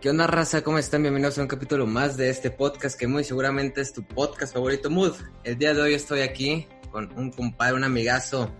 ¿Qué 0.00 0.08
onda, 0.08 0.26
raza? 0.26 0.62
¿Cómo 0.64 0.78
están? 0.78 1.02
Bienvenidos 1.02 1.36
a 1.38 1.42
un 1.42 1.46
capítulo 1.46 1.86
más 1.86 2.16
de 2.16 2.30
este 2.30 2.50
podcast 2.50 2.98
que 2.98 3.06
muy 3.06 3.22
seguramente 3.22 3.82
es 3.82 3.92
tu 3.92 4.02
podcast 4.02 4.54
favorito, 4.54 4.88
Mood. 4.88 5.12
El 5.44 5.58
día 5.58 5.74
de 5.74 5.82
hoy 5.82 5.92
estoy 5.92 6.20
aquí 6.20 6.66
con 6.90 7.12
un 7.18 7.30
compadre, 7.30 7.74
un 7.74 7.84
amigazo. 7.84 8.50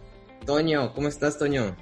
Toño, 0.44 0.92
¿cómo 0.92 1.08
estás, 1.08 1.38
Toño? 1.38 1.74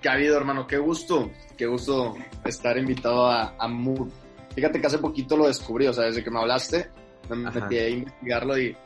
¿Qué 0.00 0.08
ha 0.08 0.12
habido, 0.12 0.36
hermano? 0.36 0.68
Qué 0.68 0.78
gusto, 0.78 1.28
qué 1.56 1.66
gusto 1.66 2.14
estar 2.44 2.78
invitado 2.78 3.26
a, 3.26 3.56
a 3.58 3.66
Mood. 3.66 4.10
Fíjate 4.54 4.80
que 4.80 4.86
hace 4.86 4.98
poquito 4.98 5.36
lo 5.36 5.48
descubrí, 5.48 5.88
o 5.88 5.92
sea, 5.92 6.04
desde 6.04 6.22
que 6.22 6.30
me 6.30 6.38
hablaste, 6.38 6.88
me 7.28 7.48
Ajá. 7.48 7.60
metí 7.62 7.78
a 7.78 7.88
investigarlo 7.88 8.56
y, 8.56 8.76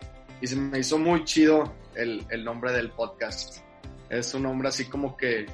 y 0.41 0.47
se 0.47 0.57
me 0.57 0.79
hizo 0.79 0.97
muy 0.97 1.23
chido 1.25 1.71
el, 1.95 2.25
el 2.31 2.45
nombre 2.45 2.73
del 2.73 2.93
podcast. 2.93 3.59
Es 4.09 4.33
un 4.33 4.45
nombre 4.45 4.69
así 4.69 4.87
como 4.87 5.19
que 5.19 5.45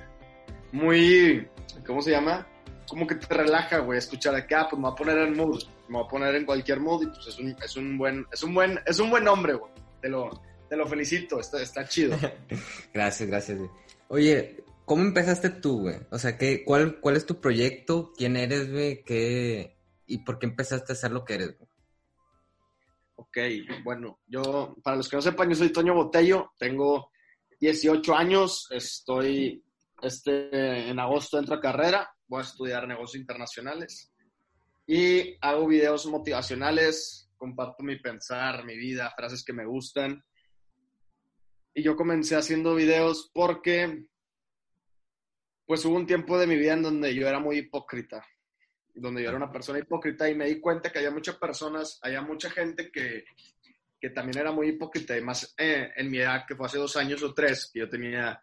muy, 0.71 1.49
¿cómo 1.85 2.01
se 2.01 2.13
llama? 2.13 2.47
Como 2.89 3.07
que 3.07 3.15
te 3.15 3.35
relaja, 3.35 3.79
güey, 3.79 3.99
escuchar 3.99 4.35
acá, 4.35 4.67
pues 4.69 4.79
me 4.79 4.89
voy 4.89 4.93
a 4.93 4.97
poner 4.97 5.19
en 5.19 5.37
mood, 5.37 5.63
me 5.89 5.99
voy 5.99 6.05
a 6.05 6.09
poner 6.09 6.35
en 6.35 6.45
cualquier 6.45 6.81
mood 6.81 7.03
y 7.03 7.07
pues 7.07 7.27
es 7.27 7.39
un, 7.39 7.57
es 7.63 7.77
un 7.77 7.99
buen, 7.99 8.27
es 8.33 8.43
un 8.43 8.55
buen, 8.55 8.81
es 8.87 8.99
un 9.01 9.11
buen 9.11 9.25
nombre, 9.25 9.55
güey. 9.55 9.73
Te 10.01 10.09
lo, 10.09 10.43
te 10.69 10.77
lo 10.77 10.87
felicito, 10.87 11.41
está, 11.41 11.63
está 11.63 11.87
chido. 11.87 12.17
Gracias, 12.93 13.29
gracias. 13.29 13.59
güey. 13.59 13.71
Oye, 14.09 14.65
¿cómo 14.85 15.03
empezaste 15.03 15.51
tú, 15.51 15.83
güey? 15.83 15.97
O 16.11 16.19
sea, 16.19 16.37
¿qué, 16.37 16.63
cuál, 16.65 17.01
¿cuál 17.01 17.17
es 17.17 17.27
tu 17.27 17.41
proyecto? 17.41 18.13
¿Quién 18.17 18.37
eres, 18.37 18.71
güey? 18.71 19.03
¿Qué... 19.03 19.77
¿Y 20.07 20.19
por 20.19 20.39
qué 20.39 20.47
empezaste 20.47 20.93
a 20.93 20.95
hacer 20.95 21.11
lo 21.11 21.25
que 21.25 21.35
eres? 21.35 21.57
güey? 21.59 21.69
Ok, 23.17 23.39
bueno, 23.85 24.21
yo, 24.27 24.77
para 24.83 24.97
los 24.97 25.09
que 25.09 25.17
no 25.17 25.23
sepan, 25.23 25.49
yo 25.49 25.55
soy 25.55 25.73
Toño 25.73 25.95
Botello, 25.95 26.53
tengo 26.59 27.11
18 27.61 28.15
años, 28.15 28.69
estoy, 28.71 29.65
este, 30.03 30.89
en 30.89 30.99
agosto 30.99 31.39
entro 31.39 31.57
a 31.57 31.61
carrera, 31.61 32.14
voy 32.27 32.41
a 32.41 32.45
estudiar 32.45 32.87
negocios 32.87 33.21
internacionales 33.21 34.13
y 34.87 35.37
hago 35.41 35.67
videos 35.67 36.07
motivacionales, 36.07 37.31
comparto 37.37 37.83
mi 37.83 37.99
pensar, 37.99 38.65
mi 38.65 38.77
vida, 38.77 39.13
frases 39.17 39.45
que 39.45 39.53
me 39.53 39.65
gustan. 39.65 40.23
Y 41.75 41.83
yo 41.83 41.97
comencé 41.97 42.37
haciendo 42.37 42.75
videos 42.75 43.31
porque, 43.33 44.07
pues 45.67 45.85
hubo 45.85 45.97
un 45.97 46.07
tiempo 46.07 46.39
de 46.39 46.47
mi 46.47 46.57
vida 46.57 46.75
en 46.75 46.83
donde 46.83 47.15
yo 47.15 47.27
era 47.27 47.41
muy 47.41 47.59
hipócrita 47.59 48.25
donde 48.95 49.23
yo 49.23 49.29
era 49.29 49.37
una 49.37 49.51
persona 49.51 49.79
hipócrita 49.79 50.29
y 50.29 50.35
me 50.35 50.47
di 50.47 50.61
cuenta 50.61 50.91
que 50.91 50.99
había 50.99 51.11
muchas 51.11 51.37
personas, 51.37 51.99
había 52.03 52.23
mucha 52.23 52.49
gente 52.49 52.91
que, 52.91 53.25
que 54.01 54.11
también 54.11 54.39
era 54.39 54.53
muy 54.53 54.69
hipócrita 54.69 55.17
y 55.17 55.21
más 55.21 55.55
eh, 55.59 55.91
en 55.97 56.11
mi 56.11 56.19
edad, 56.19 56.45
que 56.47 56.55
fue 56.55 56.67
hace 56.67 56.79
dos 56.79 56.97
años 56.97 57.23
o 57.23 57.35
tres, 57.35 57.71
que 57.73 57.81
yo 57.81 57.89
tenía, 57.89 58.41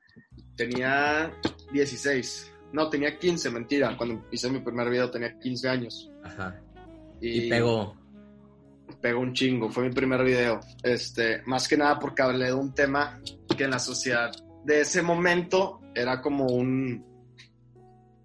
tenía 0.56 1.34
16, 1.72 2.54
no, 2.74 2.90
tenía 2.90 3.18
15, 3.18 3.50
mentira, 3.52 3.96
cuando 3.98 4.26
hice 4.32 4.50
mi 4.50 4.60
primer 4.60 4.90
video 4.90 5.10
tenía 5.12 5.38
15 5.38 5.70
años. 5.70 6.12
Ajá. 6.24 6.60
Y, 7.20 7.46
Y 7.46 7.50
pegó. 7.50 7.96
Pegó 9.02 9.20
un 9.20 9.34
chingo, 9.34 9.70
fue 9.70 9.84
mi 9.84 9.94
primer 9.94 10.24
video. 10.24 10.60
Este, 10.84 11.42
más 11.46 11.68
que 11.68 11.78
nada 11.78 12.00
porque 12.00 12.22
hablé 12.22 12.48
de 12.48 12.54
un 12.54 12.74
tema 12.74 13.20
que 13.58 13.64
en 13.64 13.72
la 13.72 13.80
sociedad 13.80 14.32
de 14.64 14.82
ese 14.82 15.02
momento 15.02 15.82
era 15.94 16.22
como 16.22 16.46
un, 16.46 17.04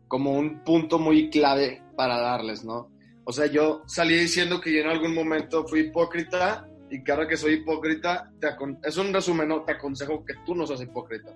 como 0.07 0.33
un 0.33 0.63
punto 0.63 0.99
muy 0.99 1.31
clave 1.31 1.83
para 1.97 2.21
darles, 2.21 2.65
¿no? 2.65 2.91
O 3.25 3.33
sea, 3.33 3.47
yo 3.47 3.83
salí 3.87 4.17
diciendo 4.17 4.61
que 4.61 4.73
yo 4.73 4.81
en 4.81 4.89
algún 4.89 5.15
momento 5.15 5.67
fui 5.67 5.81
hipócrita 5.81 6.69
y 6.91 7.03
que 7.03 7.11
ahora 7.11 7.27
que 7.27 7.37
soy 7.37 7.55
hipócrita, 7.55 8.31
te 8.41 8.49
es 8.85 8.97
un 8.97 9.13
resumen, 9.13 9.49
¿no? 9.49 9.65
Te 9.65 9.73
aconsejo 9.73 10.25
que 10.25 10.35
tú 10.45 10.55
no 10.55 10.67
seas 10.67 10.83
hipócrita, 10.83 11.33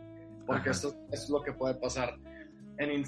porque 0.47 0.71
Ajá. 0.71 0.71
esto 0.71 0.95
es 1.11 1.29
lo 1.29 1.43
que 1.43 1.53
puede 1.53 1.75
pasar 1.75 2.17
en 2.81 2.91
in- 2.93 3.05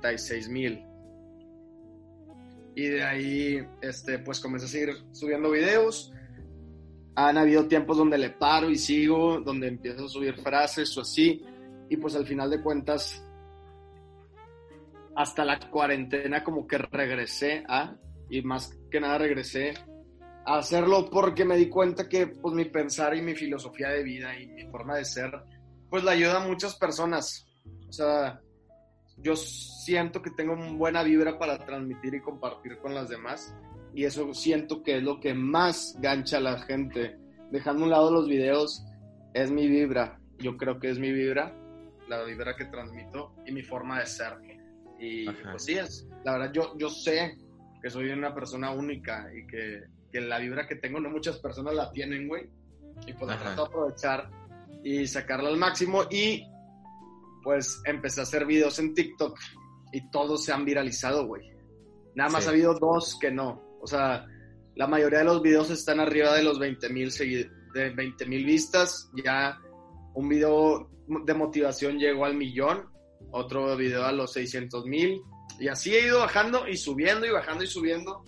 36 0.00 0.48
mil. 0.48 0.84
Y 2.74 2.82
de 2.86 3.02
ahí, 3.02 3.66
este, 3.82 4.18
pues 4.20 4.40
comencé 4.40 4.66
a 4.66 4.68
seguir 4.68 4.94
subiendo 5.12 5.50
videos. 5.50 6.12
Han 7.16 7.36
habido 7.36 7.66
tiempos 7.66 7.96
donde 7.96 8.16
le 8.16 8.30
paro 8.30 8.70
y 8.70 8.76
sigo, 8.76 9.40
donde 9.40 9.66
empiezo 9.66 10.04
a 10.04 10.08
subir 10.08 10.36
frases 10.36 10.96
o 10.96 11.00
así. 11.00 11.44
Y 11.90 11.96
pues 11.96 12.14
al 12.14 12.24
final 12.26 12.48
de 12.50 12.62
cuentas, 12.62 13.20
hasta 15.16 15.44
la 15.44 15.58
cuarentena 15.58 16.44
como 16.44 16.66
que 16.68 16.78
regresé 16.78 17.64
a, 17.68 17.96
y 18.30 18.42
más 18.42 18.78
que 18.88 19.00
nada 19.00 19.18
regresé 19.18 19.74
a 20.48 20.56
hacerlo 20.56 21.10
porque 21.10 21.44
me 21.44 21.58
di 21.58 21.68
cuenta 21.68 22.08
que 22.08 22.26
pues 22.28 22.54
mi 22.54 22.64
pensar 22.64 23.14
y 23.14 23.20
mi 23.20 23.34
filosofía 23.34 23.90
de 23.90 24.02
vida 24.02 24.38
y 24.38 24.46
mi 24.46 24.64
forma 24.66 24.96
de 24.96 25.04
ser, 25.04 25.30
pues 25.90 26.02
le 26.02 26.10
ayuda 26.10 26.42
a 26.42 26.46
muchas 26.46 26.74
personas. 26.74 27.46
O 27.86 27.92
sea, 27.92 28.40
yo 29.18 29.36
siento 29.36 30.22
que 30.22 30.30
tengo 30.30 30.54
una 30.54 30.72
buena 30.72 31.02
vibra 31.02 31.38
para 31.38 31.58
transmitir 31.58 32.14
y 32.14 32.22
compartir 32.22 32.78
con 32.78 32.94
las 32.94 33.10
demás. 33.10 33.54
Y 33.94 34.04
eso 34.04 34.32
siento 34.32 34.82
que 34.82 34.96
es 34.96 35.02
lo 35.02 35.20
que 35.20 35.34
más 35.34 35.96
gancha 36.00 36.38
a 36.38 36.40
la 36.40 36.58
gente. 36.60 37.18
Dejando 37.50 37.82
a 37.82 37.84
un 37.84 37.90
lado 37.90 38.10
los 38.10 38.26
videos, 38.26 38.86
es 39.34 39.50
mi 39.50 39.68
vibra. 39.68 40.18
Yo 40.38 40.56
creo 40.56 40.78
que 40.78 40.88
es 40.88 40.98
mi 40.98 41.12
vibra, 41.12 41.54
la 42.08 42.22
vibra 42.22 42.56
que 42.56 42.64
transmito 42.64 43.34
y 43.44 43.52
mi 43.52 43.62
forma 43.62 44.00
de 44.00 44.06
ser. 44.06 44.32
Y 44.98 45.28
Ajá. 45.28 45.50
pues 45.50 45.64
sí, 45.64 45.74
es, 45.74 46.08
la 46.24 46.32
verdad 46.32 46.52
yo, 46.52 46.78
yo 46.78 46.88
sé 46.88 47.36
que 47.82 47.90
soy 47.90 48.08
una 48.08 48.34
persona 48.34 48.70
única 48.70 49.28
y 49.32 49.46
que, 49.46 49.84
que 50.12 50.20
la 50.20 50.38
vibra 50.38 50.66
que 50.66 50.76
tengo 50.76 51.00
no 51.00 51.10
muchas 51.10 51.38
personas 51.38 51.74
la 51.74 51.90
tienen, 51.92 52.28
güey. 52.28 52.48
Y 53.06 53.12
pues 53.12 53.30
la 53.30 53.38
trato 53.38 53.62
de 53.62 53.68
aprovechar 53.68 54.30
y 54.82 55.06
sacarla 55.06 55.48
al 55.48 55.56
máximo. 55.56 56.02
Y 56.10 56.44
pues 57.42 57.80
empecé 57.84 58.20
a 58.20 58.24
hacer 58.24 58.46
videos 58.46 58.78
en 58.78 58.94
TikTok 58.94 59.38
y 59.92 60.10
todos 60.10 60.44
se 60.44 60.52
han 60.52 60.64
viralizado, 60.64 61.26
güey. 61.26 61.50
Nada 62.14 62.30
más 62.30 62.44
Sí. 62.44 62.48
ha 62.48 62.52
habido 62.52 62.74
dos 62.74 63.16
que 63.20 63.30
no. 63.30 63.62
O 63.80 63.86
sea, 63.86 64.26
la 64.74 64.86
mayoría 64.86 65.20
de 65.20 65.24
los 65.24 65.42
videos 65.42 65.70
están 65.70 66.00
arriba 66.00 66.34
de 66.34 66.42
los 66.42 66.58
20 66.58 66.88
mil 66.90 67.10
de 67.74 67.90
20 67.90 68.26
mil 68.26 68.44
vistas. 68.44 69.10
Ya 69.24 69.58
un 70.14 70.28
video 70.28 70.90
de 71.24 71.34
motivación 71.34 71.98
llegó 71.98 72.24
al 72.24 72.34
millón, 72.34 72.88
otro 73.30 73.76
video 73.76 74.04
a 74.04 74.12
los 74.12 74.32
600 74.32 74.84
mil. 74.86 75.20
Y 75.60 75.68
así 75.68 75.94
he 75.94 76.06
ido 76.06 76.18
bajando 76.20 76.68
y 76.68 76.76
subiendo 76.76 77.26
y 77.26 77.30
bajando 77.30 77.64
y 77.64 77.66
subiendo. 77.66 78.22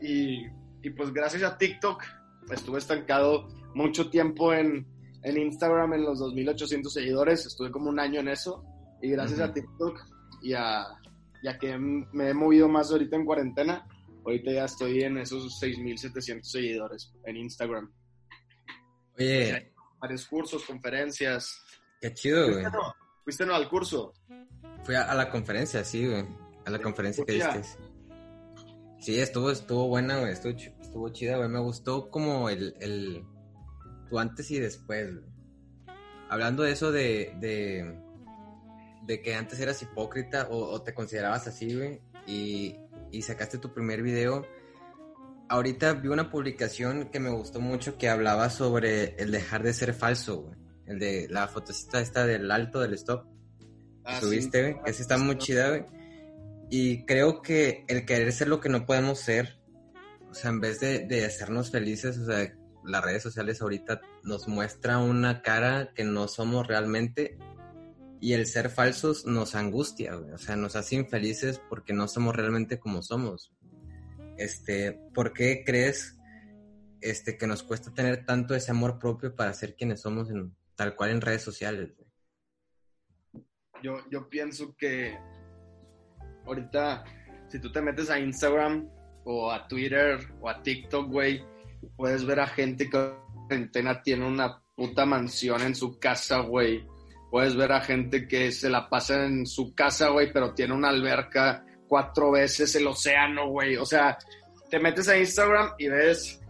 Y, 0.00 0.44
y 0.84 0.90
pues 0.90 1.12
gracias 1.12 1.42
a 1.42 1.56
TikTok 1.56 2.02
estuve 2.50 2.78
estancado 2.78 3.48
mucho 3.74 4.10
tiempo 4.10 4.52
en, 4.52 4.86
en 5.22 5.38
Instagram 5.38 5.94
en 5.94 6.04
los 6.04 6.20
2.800 6.20 6.88
seguidores. 6.90 7.46
Estuve 7.46 7.70
como 7.70 7.88
un 7.88 7.98
año 7.98 8.20
en 8.20 8.28
eso. 8.28 8.62
Y 9.00 9.10
gracias 9.10 9.40
a 9.40 9.52
TikTok 9.52 9.98
y 10.42 10.52
a, 10.52 10.84
y 11.42 11.48
a 11.48 11.58
que 11.58 11.76
me 11.78 12.28
he 12.28 12.34
movido 12.34 12.68
más 12.68 12.90
ahorita 12.90 13.16
en 13.16 13.24
cuarentena, 13.24 13.86
ahorita 14.24 14.52
ya 14.52 14.64
estoy 14.66 15.02
en 15.02 15.18
esos 15.18 15.60
6.700 15.62 16.42
seguidores 16.42 17.12
en 17.24 17.36
Instagram. 17.38 17.90
Oye, 19.18 19.72
Varios 20.00 20.26
cursos, 20.26 20.64
conferencias. 20.64 21.62
qué 22.00 22.12
chido, 22.12 22.42
güey. 22.44 22.54
¿Fuiste 22.62 22.70
no? 22.76 22.94
¿Fuiste 23.24 23.46
no 23.46 23.54
al 23.54 23.68
curso? 23.70 24.12
Fui 24.84 24.94
a, 24.94 25.10
a 25.10 25.14
la 25.14 25.30
conferencia, 25.30 25.82
sí, 25.82 26.06
güey. 26.06 26.26
A 26.66 26.70
la 26.70 26.78
conferencia 26.78 27.24
que 27.24 27.32
diste. 27.32 27.62
Sí, 29.04 29.20
estuvo, 29.20 29.50
estuvo 29.50 29.88
buena, 29.88 30.18
güey. 30.18 30.32
Estuvo, 30.32 30.52
estuvo 30.52 31.08
chida, 31.10 31.36
güey. 31.36 31.48
Me 31.48 31.60
gustó 31.60 32.10
como 32.10 32.48
el, 32.48 32.74
el... 32.80 33.22
Tu 34.08 34.18
antes 34.18 34.50
y 34.50 34.58
después, 34.58 35.12
güey. 35.12 35.26
Hablando 36.30 36.62
de 36.62 36.72
eso 36.72 36.90
de... 36.90 37.34
de 37.40 38.04
de 39.06 39.20
que 39.20 39.34
antes 39.34 39.60
eras 39.60 39.82
hipócrita 39.82 40.48
o, 40.50 40.58
o 40.58 40.82
te 40.82 40.94
considerabas 40.94 41.46
así, 41.46 41.76
güey, 41.76 42.00
y, 42.26 42.76
y 43.12 43.22
sacaste 43.22 43.58
tu 43.58 43.72
primer 43.72 44.02
video. 44.02 44.46
Ahorita 45.48 45.92
vi 45.92 46.08
una 46.08 46.30
publicación 46.30 47.10
que 47.10 47.20
me 47.20 47.30
gustó 47.30 47.60
mucho 47.60 47.98
que 47.98 48.08
hablaba 48.08 48.48
sobre 48.48 49.14
el 49.16 49.30
dejar 49.30 49.62
de 49.62 49.74
ser 49.74 49.92
falso, 49.92 50.42
güey. 50.42 50.56
El 50.86 50.98
de 50.98 51.28
la 51.28 51.48
fotocita 51.48 52.00
esta 52.00 52.26
del 52.26 52.50
alto 52.50 52.80
del 52.80 52.94
stop. 52.94 53.26
Ah, 54.04 54.14
que 54.14 54.20
sí. 54.20 54.26
subiste, 54.26 54.62
güey. 54.62 54.82
Esa 54.86 55.02
está 55.02 55.18
muy 55.18 55.36
chida, 55.36 55.68
güey. 55.68 55.84
Y 56.76 57.04
creo 57.04 57.40
que 57.40 57.84
el 57.86 58.04
querer 58.04 58.32
ser 58.32 58.48
lo 58.48 58.58
que 58.58 58.68
no 58.68 58.84
podemos 58.84 59.20
ser, 59.20 59.60
o 60.28 60.34
sea, 60.34 60.50
en 60.50 60.58
vez 60.58 60.80
de, 60.80 61.06
de 61.06 61.24
hacernos 61.24 61.70
felices, 61.70 62.18
o 62.18 62.26
sea, 62.26 62.52
las 62.82 63.04
redes 63.04 63.22
sociales 63.22 63.62
ahorita 63.62 64.00
nos 64.24 64.48
muestra 64.48 64.98
una 64.98 65.40
cara 65.40 65.92
que 65.94 66.02
no 66.02 66.26
somos 66.26 66.66
realmente 66.66 67.38
y 68.20 68.32
el 68.32 68.48
ser 68.48 68.70
falsos 68.70 69.24
nos 69.24 69.54
angustia, 69.54 70.16
güey. 70.16 70.32
O 70.32 70.38
sea, 70.38 70.56
nos 70.56 70.74
hace 70.74 70.96
infelices 70.96 71.60
porque 71.68 71.92
no 71.92 72.08
somos 72.08 72.34
realmente 72.34 72.80
como 72.80 73.02
somos. 73.02 73.54
Este, 74.36 74.98
¿por 75.14 75.32
qué 75.32 75.62
crees 75.64 76.18
este, 77.00 77.38
que 77.38 77.46
nos 77.46 77.62
cuesta 77.62 77.94
tener 77.94 78.26
tanto 78.26 78.52
ese 78.56 78.72
amor 78.72 78.98
propio 78.98 79.36
para 79.36 79.52
ser 79.52 79.76
quienes 79.76 80.00
somos 80.00 80.28
en, 80.28 80.56
tal 80.74 80.96
cual 80.96 81.10
en 81.10 81.20
redes 81.20 81.42
sociales? 81.42 81.92
Yo, 83.80 83.98
yo 84.10 84.28
pienso 84.28 84.74
que 84.76 85.16
ahorita, 86.46 87.04
si 87.48 87.58
tú 87.58 87.70
te 87.72 87.80
metes 87.80 88.10
a 88.10 88.18
Instagram 88.18 88.88
o 89.24 89.50
a 89.50 89.66
Twitter 89.66 90.18
o 90.40 90.48
a 90.48 90.62
TikTok, 90.62 91.10
güey, 91.10 91.44
puedes 91.96 92.24
ver 92.24 92.40
a 92.40 92.46
gente 92.46 92.88
que 92.88 92.96
en 92.96 93.14
cuarentena 93.46 94.02
tiene 94.02 94.26
una 94.26 94.60
puta 94.74 95.06
mansión 95.06 95.62
en 95.62 95.74
su 95.74 95.98
casa, 95.98 96.40
güey. 96.40 96.86
Puedes 97.30 97.56
ver 97.56 97.72
a 97.72 97.80
gente 97.80 98.28
que 98.28 98.52
se 98.52 98.70
la 98.70 98.88
pasa 98.88 99.24
en 99.26 99.46
su 99.46 99.74
casa, 99.74 100.08
güey, 100.10 100.32
pero 100.32 100.54
tiene 100.54 100.74
una 100.74 100.88
alberca 100.88 101.64
cuatro 101.88 102.30
veces 102.32 102.74
el 102.76 102.86
océano, 102.86 103.48
güey. 103.48 103.76
O 103.76 103.84
sea, 103.84 104.18
te 104.70 104.78
metes 104.78 105.08
a 105.08 105.18
Instagram 105.18 105.72
y 105.78 105.88
ves 105.88 106.40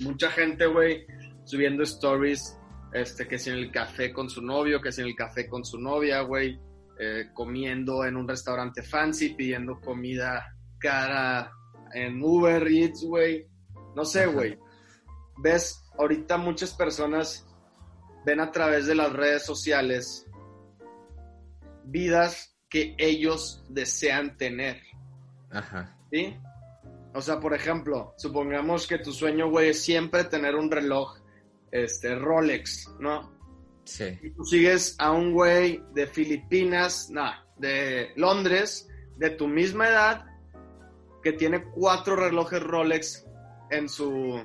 mucha 0.00 0.30
gente, 0.30 0.66
güey, 0.66 1.06
subiendo 1.44 1.82
stories, 1.82 2.58
este, 2.92 3.26
que 3.26 3.36
es 3.36 3.46
en 3.46 3.54
el 3.54 3.70
café 3.70 4.12
con 4.12 4.28
su 4.28 4.42
novio, 4.42 4.80
que 4.80 4.90
es 4.90 4.98
en 4.98 5.06
el 5.06 5.14
café 5.14 5.48
con 5.48 5.64
su 5.64 5.78
novia, 5.78 6.22
güey, 6.22 6.58
eh, 7.02 7.30
comiendo 7.32 8.04
en 8.04 8.14
un 8.14 8.28
restaurante 8.28 8.82
fancy, 8.82 9.30
pidiendo 9.30 9.80
comida 9.80 10.54
cara 10.78 11.50
en 11.94 12.22
Uber 12.22 12.66
Eats, 12.68 13.04
güey. 13.04 13.48
No 13.96 14.04
sé, 14.04 14.26
güey. 14.26 14.58
Ves, 15.38 15.82
ahorita 15.98 16.36
muchas 16.36 16.74
personas 16.74 17.48
ven 18.26 18.40
a 18.40 18.50
través 18.50 18.86
de 18.86 18.94
las 18.94 19.10
redes 19.14 19.46
sociales 19.46 20.26
vidas 21.84 22.54
que 22.68 22.94
ellos 22.98 23.64
desean 23.70 24.36
tener. 24.36 24.82
Ajá. 25.50 25.96
¿Sí? 26.12 26.36
O 27.14 27.22
sea, 27.22 27.40
por 27.40 27.54
ejemplo, 27.54 28.12
supongamos 28.18 28.86
que 28.86 28.98
tu 28.98 29.12
sueño, 29.12 29.48
güey, 29.48 29.70
es 29.70 29.82
siempre 29.82 30.24
tener 30.24 30.54
un 30.54 30.70
reloj, 30.70 31.18
este, 31.72 32.14
Rolex, 32.14 32.90
¿no? 33.00 33.39
Sí. 33.90 34.16
Y 34.22 34.30
tú 34.30 34.44
sigues 34.44 34.94
a 34.98 35.10
un 35.10 35.32
güey 35.32 35.82
de 35.94 36.06
Filipinas, 36.06 37.10
no, 37.10 37.28
de 37.56 38.12
Londres, 38.14 38.88
de 39.16 39.30
tu 39.30 39.48
misma 39.48 39.88
edad, 39.88 40.24
que 41.24 41.32
tiene 41.32 41.64
cuatro 41.64 42.14
relojes 42.14 42.62
Rolex 42.62 43.26
en 43.70 43.88
su, 43.88 44.40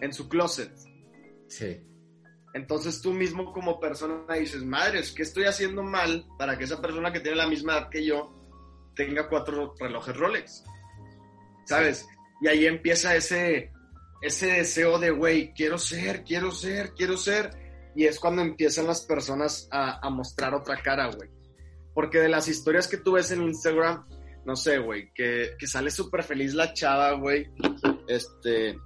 en 0.00 0.12
su 0.12 0.28
closet. 0.28 0.72
Sí. 1.48 1.80
Entonces 2.54 3.02
tú 3.02 3.12
mismo 3.12 3.52
como 3.52 3.80
persona 3.80 4.34
dices, 4.34 4.62
madres, 4.62 5.12
¿qué 5.12 5.22
estoy 5.22 5.44
haciendo 5.44 5.82
mal 5.82 6.24
para 6.38 6.56
que 6.56 6.64
esa 6.64 6.80
persona 6.80 7.12
que 7.12 7.20
tiene 7.20 7.36
la 7.36 7.48
misma 7.48 7.72
edad 7.72 7.90
que 7.90 8.04
yo 8.04 8.32
tenga 8.94 9.28
cuatro 9.28 9.74
relojes 9.80 10.16
Rolex? 10.16 10.64
¿Sabes? 11.66 12.06
Y 12.40 12.46
ahí 12.46 12.66
empieza 12.66 13.16
ese, 13.16 13.72
ese 14.22 14.46
deseo 14.46 15.00
de, 15.00 15.10
güey, 15.10 15.52
quiero 15.54 15.76
ser, 15.76 16.22
quiero 16.22 16.52
ser, 16.52 16.94
quiero 16.94 17.16
ser. 17.16 17.67
Y 17.98 18.06
es 18.06 18.20
cuando 18.20 18.42
empiezan 18.42 18.86
las 18.86 19.00
personas 19.00 19.66
a, 19.72 19.98
a 20.06 20.08
mostrar 20.08 20.54
otra 20.54 20.80
cara, 20.80 21.10
güey. 21.12 21.28
Porque 21.92 22.18
de 22.20 22.28
las 22.28 22.46
historias 22.46 22.86
que 22.86 22.98
tú 22.98 23.10
ves 23.12 23.32
en 23.32 23.42
Instagram, 23.42 24.06
no 24.44 24.54
sé, 24.54 24.78
güey, 24.78 25.10
que, 25.12 25.56
que 25.58 25.66
sale 25.66 25.90
súper 25.90 26.22
feliz 26.22 26.54
la 26.54 26.72
chava, 26.72 27.10
güey. 27.14 27.50
Este. 28.06 28.78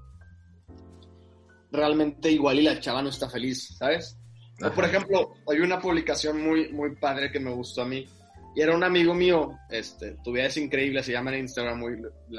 Realmente 1.71 2.31
igual 2.31 2.59
y 2.61 2.63
la 2.63 2.81
chava 2.81 3.03
no 3.03 3.11
está 3.11 3.29
feliz, 3.29 3.77
¿sabes? 3.79 4.17
O 4.65 4.71
por 4.71 4.85
ejemplo, 4.87 5.35
hay 5.47 5.61
una 5.61 5.79
publicación 5.79 6.41
muy, 6.43 6.73
muy 6.73 6.97
padre 6.97 7.31
que 7.31 7.39
me 7.39 7.51
gustó 7.51 7.83
a 7.83 7.87
mí. 7.87 8.09
Y 8.55 8.63
era 8.63 8.75
un 8.75 8.83
amigo 8.83 9.13
mío, 9.13 9.59
este, 9.69 10.17
tu 10.25 10.33
vida 10.33 10.47
es 10.47 10.57
increíble, 10.57 11.03
se 11.03 11.13
llama 11.13 11.35
en 11.35 11.41
Instagram, 11.41 11.79
muy, 11.81 11.97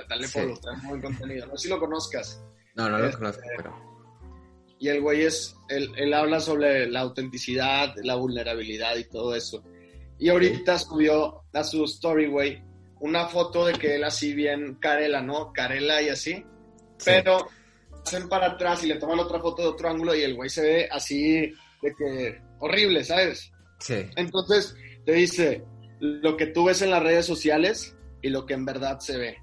dale 0.09 0.27
Sí. 0.27 0.39
follow, 0.39 0.57
trae 0.59 0.77
muy 0.77 0.99
buen 0.99 1.01
contenido. 1.01 1.45
No 1.45 1.55
sé 1.57 1.63
si 1.63 1.69
lo 1.69 1.79
conozcas. 1.79 2.43
No, 2.75 2.89
no 2.89 2.97
lo 2.97 3.05
Este- 3.05 3.17
conozco, 3.19 3.43
pero. 3.57 3.92
Y 4.83 4.89
el 4.89 4.99
güey 4.99 5.21
es, 5.21 5.55
él, 5.69 5.93
él 5.95 6.13
habla 6.13 6.41
sobre 6.41 6.87
la 6.89 6.99
autenticidad, 6.99 7.95
la 8.03 8.15
vulnerabilidad 8.15 8.97
y 8.97 9.05
todo 9.05 9.33
eso. 9.33 9.63
Y 10.19 10.27
ahorita 10.27 10.77
subió 10.77 11.45
a 11.53 11.63
su 11.63 11.85
story, 11.85 12.27
güey, 12.27 12.61
una 12.99 13.27
foto 13.27 13.65
de 13.65 13.75
que 13.75 13.95
él 13.95 14.03
así 14.03 14.33
bien 14.33 14.75
Carela, 14.81 15.21
¿no? 15.21 15.53
Carela 15.53 16.01
y 16.01 16.09
así. 16.09 16.33
Sí. 16.97 17.05
Pero 17.05 17.47
hacen 18.05 18.27
para 18.27 18.47
atrás 18.47 18.83
y 18.83 18.87
le 18.87 18.95
toman 18.95 19.19
otra 19.19 19.39
foto 19.39 19.61
de 19.61 19.69
otro 19.69 19.89
ángulo 19.89 20.13
y 20.13 20.21
el 20.23 20.35
güey 20.35 20.49
se 20.49 20.61
ve 20.61 20.89
así 20.91 21.53
de 21.81 21.95
que 21.97 22.41
horrible, 22.59 23.05
¿sabes? 23.05 23.53
Sí. 23.79 24.05
Entonces 24.17 24.75
te 25.05 25.13
dice 25.13 25.63
lo 26.01 26.35
que 26.35 26.47
tú 26.47 26.65
ves 26.65 26.81
en 26.81 26.91
las 26.91 27.01
redes 27.01 27.25
sociales 27.25 27.95
y 28.21 28.27
lo 28.27 28.45
que 28.45 28.53
en 28.53 28.65
verdad 28.65 28.99
se 28.99 29.17
ve, 29.17 29.37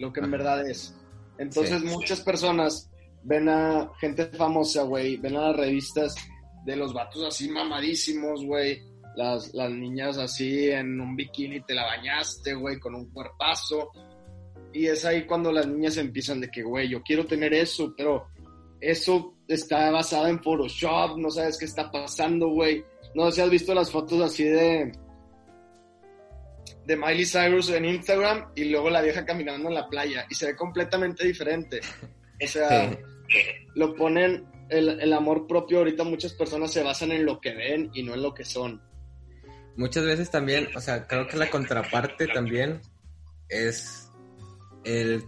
lo 0.00 0.12
que 0.12 0.18
en 0.18 0.30
verdad 0.32 0.68
es. 0.68 0.92
Entonces 1.38 1.82
Sí. 1.82 1.86
muchas 1.86 2.20
personas 2.22 2.90
ven 3.26 3.48
a 3.48 3.90
gente 4.00 4.26
famosa, 4.26 4.82
güey, 4.82 5.16
ven 5.16 5.36
a 5.36 5.48
las 5.48 5.56
revistas 5.56 6.14
de 6.64 6.76
los 6.76 6.92
vatos 6.92 7.24
así 7.24 7.48
mamadísimos, 7.48 8.44
güey, 8.44 8.80
las, 9.16 9.52
las 9.52 9.70
niñas 9.70 10.16
así 10.18 10.70
en 10.70 11.00
un 11.00 11.16
bikini 11.16 11.60
te 11.62 11.74
la 11.74 11.84
bañaste, 11.84 12.54
güey, 12.54 12.78
con 12.78 12.94
un 12.94 13.10
cuerpazo. 13.10 13.90
Y 14.72 14.86
es 14.86 15.04
ahí 15.04 15.26
cuando 15.26 15.50
las 15.50 15.66
niñas 15.66 15.96
empiezan 15.96 16.40
de 16.40 16.50
que, 16.50 16.62
güey, 16.62 16.88
yo 16.88 17.02
quiero 17.02 17.26
tener 17.26 17.52
eso, 17.54 17.94
pero 17.96 18.28
eso 18.80 19.34
está 19.48 19.90
basado 19.90 20.28
en 20.28 20.42
Photoshop, 20.42 21.18
no 21.18 21.30
sabes 21.30 21.58
qué 21.58 21.64
está 21.64 21.90
pasando, 21.90 22.48
güey. 22.48 22.84
No 23.14 23.26
sé 23.26 23.36
si 23.36 23.40
has 23.40 23.50
visto 23.50 23.74
las 23.74 23.90
fotos 23.90 24.20
así 24.20 24.44
de 24.44 24.92
de 26.84 26.96
Miley 26.96 27.26
Cyrus 27.26 27.70
en 27.70 27.84
Instagram 27.84 28.52
y 28.54 28.66
luego 28.66 28.90
la 28.90 29.02
vieja 29.02 29.24
caminando 29.24 29.68
en 29.68 29.74
la 29.74 29.88
playa 29.88 30.24
y 30.30 30.34
se 30.34 30.46
ve 30.46 30.56
completamente 30.56 31.26
diferente. 31.26 31.80
O 32.42 32.46
sea. 32.46 32.96
Lo 33.74 33.94
ponen 33.94 34.46
el, 34.68 35.00
el 35.00 35.12
amor 35.12 35.46
propio 35.46 35.78
ahorita 35.78 36.04
muchas 36.04 36.32
personas 36.32 36.72
se 36.72 36.82
basan 36.82 37.12
en 37.12 37.24
lo 37.24 37.40
que 37.40 37.54
ven 37.54 37.90
y 37.94 38.02
no 38.02 38.14
en 38.14 38.22
lo 38.22 38.34
que 38.34 38.44
son. 38.44 38.82
Muchas 39.76 40.04
veces 40.04 40.30
también, 40.30 40.68
o 40.74 40.80
sea, 40.80 41.06
creo 41.06 41.28
que 41.28 41.36
la 41.36 41.50
contraparte 41.50 42.26
también 42.28 42.80
es 43.48 44.10
el, 44.84 45.24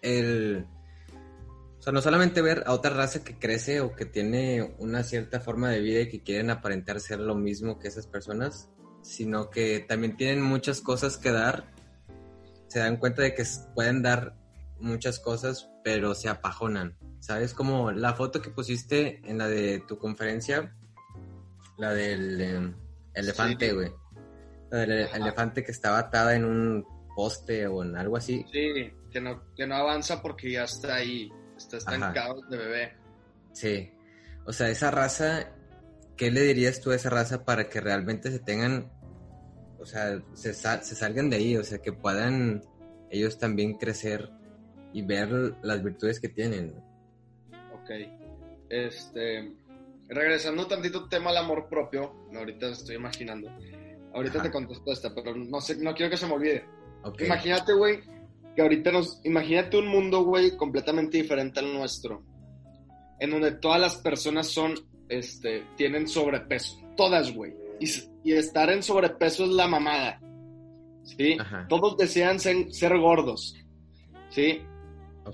el, 0.00 0.66
o 1.78 1.82
sea, 1.82 1.92
no 1.92 2.00
solamente 2.00 2.40
ver 2.40 2.64
a 2.66 2.72
otra 2.72 2.90
raza 2.90 3.22
que 3.22 3.38
crece 3.38 3.80
o 3.80 3.94
que 3.94 4.06
tiene 4.06 4.74
una 4.78 5.02
cierta 5.02 5.40
forma 5.40 5.70
de 5.70 5.80
vida 5.80 6.00
y 6.00 6.08
que 6.08 6.22
quieren 6.22 6.50
aparentar 6.50 7.00
ser 7.00 7.20
lo 7.20 7.34
mismo 7.34 7.78
que 7.78 7.88
esas 7.88 8.06
personas, 8.06 8.70
sino 9.02 9.50
que 9.50 9.80
también 9.80 10.16
tienen 10.16 10.42
muchas 10.42 10.80
cosas 10.80 11.16
que 11.18 11.30
dar, 11.30 11.70
se 12.68 12.78
dan 12.78 12.96
cuenta 12.96 13.22
de 13.22 13.34
que 13.34 13.44
pueden 13.74 14.02
dar 14.02 14.34
muchas 14.78 15.18
cosas, 15.18 15.70
pero 15.84 16.14
se 16.14 16.28
apajonan, 16.28 16.96
¿sabes? 17.20 17.54
Como 17.54 17.92
la 17.92 18.14
foto 18.14 18.42
que 18.42 18.50
pusiste 18.50 19.20
en 19.24 19.38
la 19.38 19.46
de 19.46 19.80
tu 19.86 19.96
conferencia, 19.98 20.74
la 21.78 21.92
del 21.94 22.40
em, 22.40 22.74
elefante, 23.14 23.68
Sí. 23.68 23.74
güey. 23.74 23.92
La 24.70 24.78
del 24.78 25.04
Ajá. 25.04 25.16
elefante 25.16 25.62
que 25.64 25.70
estaba 25.72 25.98
atada 25.98 26.34
en 26.34 26.44
un 26.44 26.84
poste 27.14 27.66
o 27.66 27.82
en 27.84 27.96
algo 27.96 28.16
así. 28.16 28.44
Sí, 28.52 28.92
que 29.10 29.20
no, 29.20 29.42
que 29.54 29.66
no 29.66 29.74
avanza 29.76 30.20
porque 30.22 30.52
ya 30.52 30.64
está 30.64 30.96
ahí, 30.96 31.30
está 31.56 31.76
estancado 31.78 32.40
de 32.48 32.56
bebé. 32.56 32.92
Sí. 33.52 33.92
O 34.46 34.52
sea, 34.52 34.68
esa 34.68 34.90
raza, 34.90 35.50
¿qué 36.16 36.30
le 36.30 36.40
dirías 36.42 36.80
tú 36.80 36.90
a 36.92 36.96
esa 36.96 37.10
raza 37.10 37.44
para 37.44 37.68
que 37.68 37.80
realmente 37.80 38.30
se 38.30 38.38
tengan, 38.38 38.90
o 39.78 39.84
sea, 39.84 40.22
se, 40.34 40.54
sal- 40.54 40.82
se 40.84 40.94
salgan 40.94 41.28
de 41.30 41.36
ahí, 41.36 41.56
o 41.56 41.64
sea, 41.64 41.78
que 41.78 41.92
puedan 41.92 42.62
ellos 43.10 43.38
también 43.38 43.74
crecer 43.76 44.30
y 44.92 45.02
ver 45.02 45.28
las 45.62 45.82
virtudes 45.82 46.20
que 46.20 46.28
tienen? 46.28 46.74
Ok. 47.90 48.08
Este, 48.68 49.52
regresando 50.08 50.66
tantito 50.66 51.00
al 51.00 51.08
tema 51.08 51.30
del 51.30 51.38
amor 51.38 51.68
propio, 51.68 52.14
ahorita 52.34 52.68
estoy 52.68 52.96
imaginando. 52.96 53.50
Ahorita 54.14 54.38
Ajá. 54.38 54.44
te 54.44 54.52
contesto 54.52 54.92
esta, 54.92 55.14
pero 55.14 55.34
no 55.34 55.60
sé, 55.60 55.76
no 55.76 55.94
quiero 55.94 56.10
que 56.10 56.16
se 56.16 56.26
me 56.26 56.34
olvide. 56.34 56.64
Imagínate, 57.18 57.72
güey, 57.72 58.00
que 58.54 58.62
ahorita 58.62 58.92
nos. 58.92 59.20
Imagínate 59.24 59.78
un 59.78 59.88
mundo, 59.88 60.22
güey, 60.22 60.56
completamente 60.56 61.18
diferente 61.18 61.60
al 61.60 61.72
nuestro. 61.72 62.22
En 63.18 63.30
donde 63.30 63.52
todas 63.52 63.80
las 63.80 63.96
personas 63.96 64.48
son. 64.48 64.74
Este. 65.08 65.64
Tienen 65.76 66.06
sobrepeso. 66.06 66.80
Todas, 66.96 67.34
güey. 67.34 67.54
Y, 67.80 68.32
estar 68.32 68.70
en 68.70 68.82
sobrepeso 68.82 69.44
es 69.44 69.50
la 69.50 69.66
mamada. 69.66 70.20
¿Sí? 71.02 71.36
Ajá. 71.40 71.66
Todos 71.68 71.96
desean 71.96 72.38
ser, 72.38 72.72
ser 72.72 72.96
gordos. 72.98 73.56
¿Sí? 74.28 74.62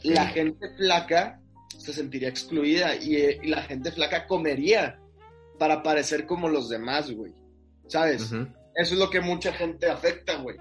La 0.04 0.26
gente 0.28 0.74
flaca 0.76 1.40
se 1.86 1.92
sentiría 1.92 2.28
excluida. 2.28 2.96
Y, 2.96 3.16
eh, 3.16 3.40
y 3.42 3.48
la 3.48 3.62
gente 3.62 3.92
flaca 3.92 4.26
comería 4.26 4.98
para 5.58 5.82
parecer 5.82 6.26
como 6.26 6.48
los 6.48 6.68
demás, 6.68 7.10
güey. 7.10 7.32
¿Sabes? 7.86 8.32
Eso 8.74 8.94
es 8.94 8.98
lo 8.98 9.08
que 9.08 9.20
mucha 9.20 9.52
gente 9.52 9.88
afecta, 9.88 10.36
güey. 10.36 10.56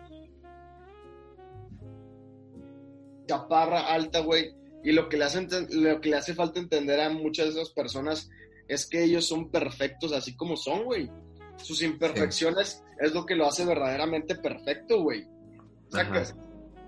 Chaparra, 3.28 3.88
alta, 3.88 4.20
güey. 4.20 4.54
Y 4.84 4.92
lo 4.92 5.10
que, 5.10 5.18
le 5.18 5.26
hace, 5.26 5.48
lo 5.72 6.00
que 6.00 6.10
le 6.10 6.18
hace 6.18 6.36
falta 6.36 6.60
entender 6.60 7.00
a 7.02 7.10
muchas 7.10 7.48
de 7.48 7.62
esas 7.62 7.72
personas 7.72 8.30
es 8.68 8.86
que 8.86 9.04
ellos 9.04 9.28
son 9.28 9.50
perfectos 9.50 10.14
así 10.14 10.36
como 10.36 10.56
son, 10.56 10.86
güey. 10.86 11.10
Sus 11.58 11.82
imperfecciones 11.82 12.84
es 13.00 13.14
lo 13.14 13.26
que 13.26 13.36
lo 13.36 13.48
hace 13.48 13.66
verdaderamente 13.66 14.36
perfecto, 14.36 15.02
güey. 15.02 15.28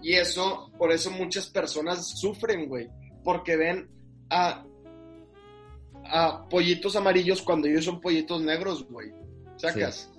Y 0.02 0.14
eso, 0.14 0.72
por 0.78 0.92
eso 0.92 1.10
muchas 1.10 1.50
personas 1.50 2.20
sufren, 2.20 2.68
güey. 2.70 2.88
Porque 3.24 3.58
ven 3.58 3.90
a, 4.30 4.66
a 6.06 6.48
pollitos 6.50 6.96
amarillos 6.96 7.42
cuando 7.42 7.68
ellos 7.68 7.86
son 7.86 8.02
pollitos 8.02 8.42
negros, 8.42 8.88
güey. 8.90 9.12
¿Sacas? 9.58 10.12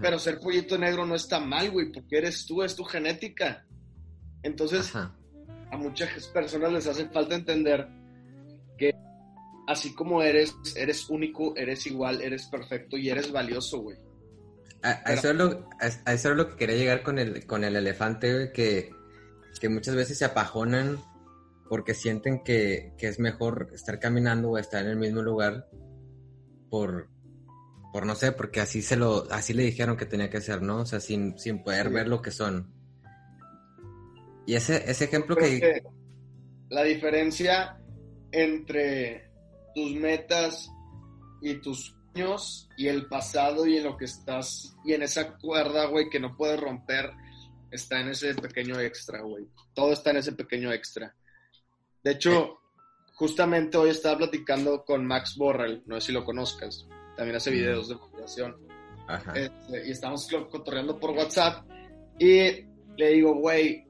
Pero 0.00 0.18
ser 0.18 0.40
pollito 0.40 0.78
negro 0.78 1.04
no 1.06 1.14
está 1.14 1.38
mal, 1.38 1.70
güey, 1.70 1.92
porque 1.92 2.18
eres 2.18 2.46
tú, 2.46 2.62
es 2.62 2.74
tu 2.74 2.84
genética. 2.84 3.66
Entonces, 4.42 4.94
a 4.94 5.76
muchas 5.76 6.26
personas 6.28 6.72
les 6.72 6.86
hace 6.86 7.08
falta 7.08 7.34
entender 7.34 7.86
que 8.78 8.94
así 9.66 9.94
como 9.94 10.22
eres, 10.22 10.54
eres 10.76 11.08
único, 11.08 11.54
eres 11.56 11.86
igual, 11.86 12.22
eres 12.22 12.46
perfecto 12.46 12.96
y 12.96 13.10
eres 13.10 13.30
valioso, 13.30 13.80
güey. 13.80 13.98
A, 14.82 14.92
eso 15.12 15.30
es 15.30 15.36
lo, 15.36 15.68
eso 15.80 16.02
es 16.30 16.36
lo 16.36 16.50
que 16.50 16.56
quería 16.56 16.76
llegar 16.76 17.02
con 17.02 17.18
el, 17.18 17.46
con 17.46 17.64
el 17.64 17.76
elefante, 17.76 18.32
güey, 18.32 18.52
que, 18.52 18.90
que 19.60 19.68
muchas 19.68 19.94
veces 19.94 20.18
se 20.18 20.24
apajonan 20.24 20.98
porque 21.74 21.92
sienten 21.92 22.44
que, 22.44 22.92
que, 22.96 23.08
es 23.08 23.18
mejor 23.18 23.70
estar 23.74 23.98
caminando 23.98 24.50
o 24.50 24.58
estar 24.58 24.84
en 24.84 24.90
el 24.90 24.96
mismo 24.96 25.22
lugar 25.22 25.66
por, 26.70 27.08
por 27.92 28.06
no 28.06 28.14
sé, 28.14 28.30
porque 28.30 28.60
así 28.60 28.80
se 28.80 28.94
lo, 28.94 29.26
así 29.32 29.54
le 29.54 29.64
dijeron 29.64 29.96
que 29.96 30.06
tenía 30.06 30.30
que 30.30 30.40
ser, 30.40 30.62
¿no? 30.62 30.82
O 30.82 30.86
sea, 30.86 31.00
sin, 31.00 31.36
sin 31.36 31.64
poder 31.64 31.90
ver 31.90 32.06
lo 32.06 32.22
que 32.22 32.30
son. 32.30 32.72
Y 34.46 34.54
ese, 34.54 34.88
ese 34.88 35.06
ejemplo 35.06 35.34
que... 35.34 35.82
La 36.68 36.84
diferencia 36.84 37.76
entre 38.30 39.32
tus 39.74 39.96
metas 39.96 40.70
y 41.42 41.54
tus 41.54 41.92
sueños 42.12 42.68
y 42.76 42.86
el 42.86 43.08
pasado 43.08 43.66
y 43.66 43.78
en 43.78 43.82
lo 43.82 43.96
que 43.96 44.04
estás 44.04 44.76
y 44.84 44.92
en 44.92 45.02
esa 45.02 45.36
cuerda, 45.38 45.86
güey, 45.86 46.08
que 46.08 46.20
no 46.20 46.36
puedes 46.36 46.60
romper, 46.60 47.10
está 47.72 47.98
en 47.98 48.10
ese 48.10 48.32
pequeño 48.36 48.78
extra, 48.78 49.22
güey. 49.22 49.48
Todo 49.74 49.92
está 49.92 50.12
en 50.12 50.18
ese 50.18 50.34
pequeño 50.34 50.72
extra. 50.72 51.16
De 52.04 52.12
hecho, 52.12 52.44
eh. 52.44 52.50
justamente 53.14 53.76
hoy 53.76 53.90
estaba 53.90 54.18
platicando 54.18 54.84
con 54.84 55.06
Max 55.06 55.34
Borrell, 55.36 55.82
no 55.86 56.00
sé 56.00 56.08
si 56.08 56.12
lo 56.12 56.24
conozcas, 56.24 56.86
también 57.16 57.36
hace 57.36 57.50
videos 57.50 57.88
de 57.88 57.96
motivación. 57.96 58.56
Este, 59.34 59.88
y 59.88 59.90
estamos 59.90 60.28
cotorreando 60.50 60.98
por 60.98 61.10
WhatsApp 61.10 61.66
y 62.18 62.64
le 62.96 63.08
digo, 63.10 63.34
güey, 63.34 63.84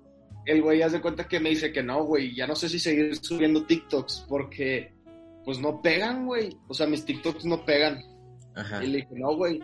el 0.46 0.62
güey 0.62 0.82
hace 0.82 1.00
cuenta 1.00 1.28
que 1.28 1.40
me 1.40 1.50
dice 1.50 1.72
que 1.72 1.82
no, 1.82 2.04
güey, 2.04 2.34
ya 2.34 2.46
no 2.46 2.56
sé 2.56 2.68
si 2.68 2.78
seguir 2.78 3.14
subiendo 3.16 3.64
TikToks 3.64 4.26
porque 4.28 4.94
pues 5.44 5.58
no 5.58 5.80
pegan, 5.80 6.26
güey. 6.26 6.56
O 6.68 6.74
sea, 6.74 6.86
mis 6.86 7.04
TikToks 7.04 7.44
no 7.44 7.64
pegan. 7.64 8.02
Y 8.82 8.86
le 8.86 8.98
dije, 8.98 9.08
no, 9.12 9.36
güey. 9.36 9.60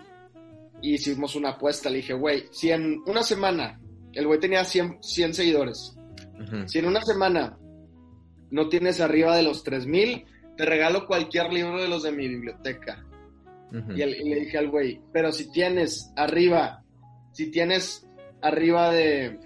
Y 0.83 0.95
hicimos 0.95 1.35
una 1.37 1.51
apuesta. 1.51 1.89
Le 1.91 1.99
dije, 1.99 2.15
güey, 2.15 2.45
si 2.51 2.71
en 2.71 3.03
una 3.07 3.23
semana 3.23 3.81
el 4.13 4.27
güey 4.27 4.39
tenía 4.39 4.65
100, 4.65 4.99
100 5.03 5.35
seguidores, 5.35 5.97
si 6.67 6.79
en 6.79 6.87
una 6.87 7.01
semana 7.03 7.59
no 8.51 8.69
tienes 8.69 9.01
arriba 9.01 9.37
de 9.37 9.43
los 9.43 9.63
3000, 9.65 10.25
te 10.57 10.65
regalo 10.65 11.07
cualquier 11.07 11.53
libro 11.53 11.81
de 11.81 11.89
los 11.89 12.03
de 12.03 12.13
mi 12.13 12.29
biblioteca. 12.29 13.05
y, 13.73 13.97
le 13.97 14.41
dije 14.41 14.59
al 14.59 14.69
güey, 14.69 15.01
pero 15.13 15.33
si 15.33 15.51
tienes 15.51 16.13
arriba, 16.17 16.83
si 17.33 17.51
tienes 17.51 18.07
arriba 18.43 18.91
de, 18.91 19.39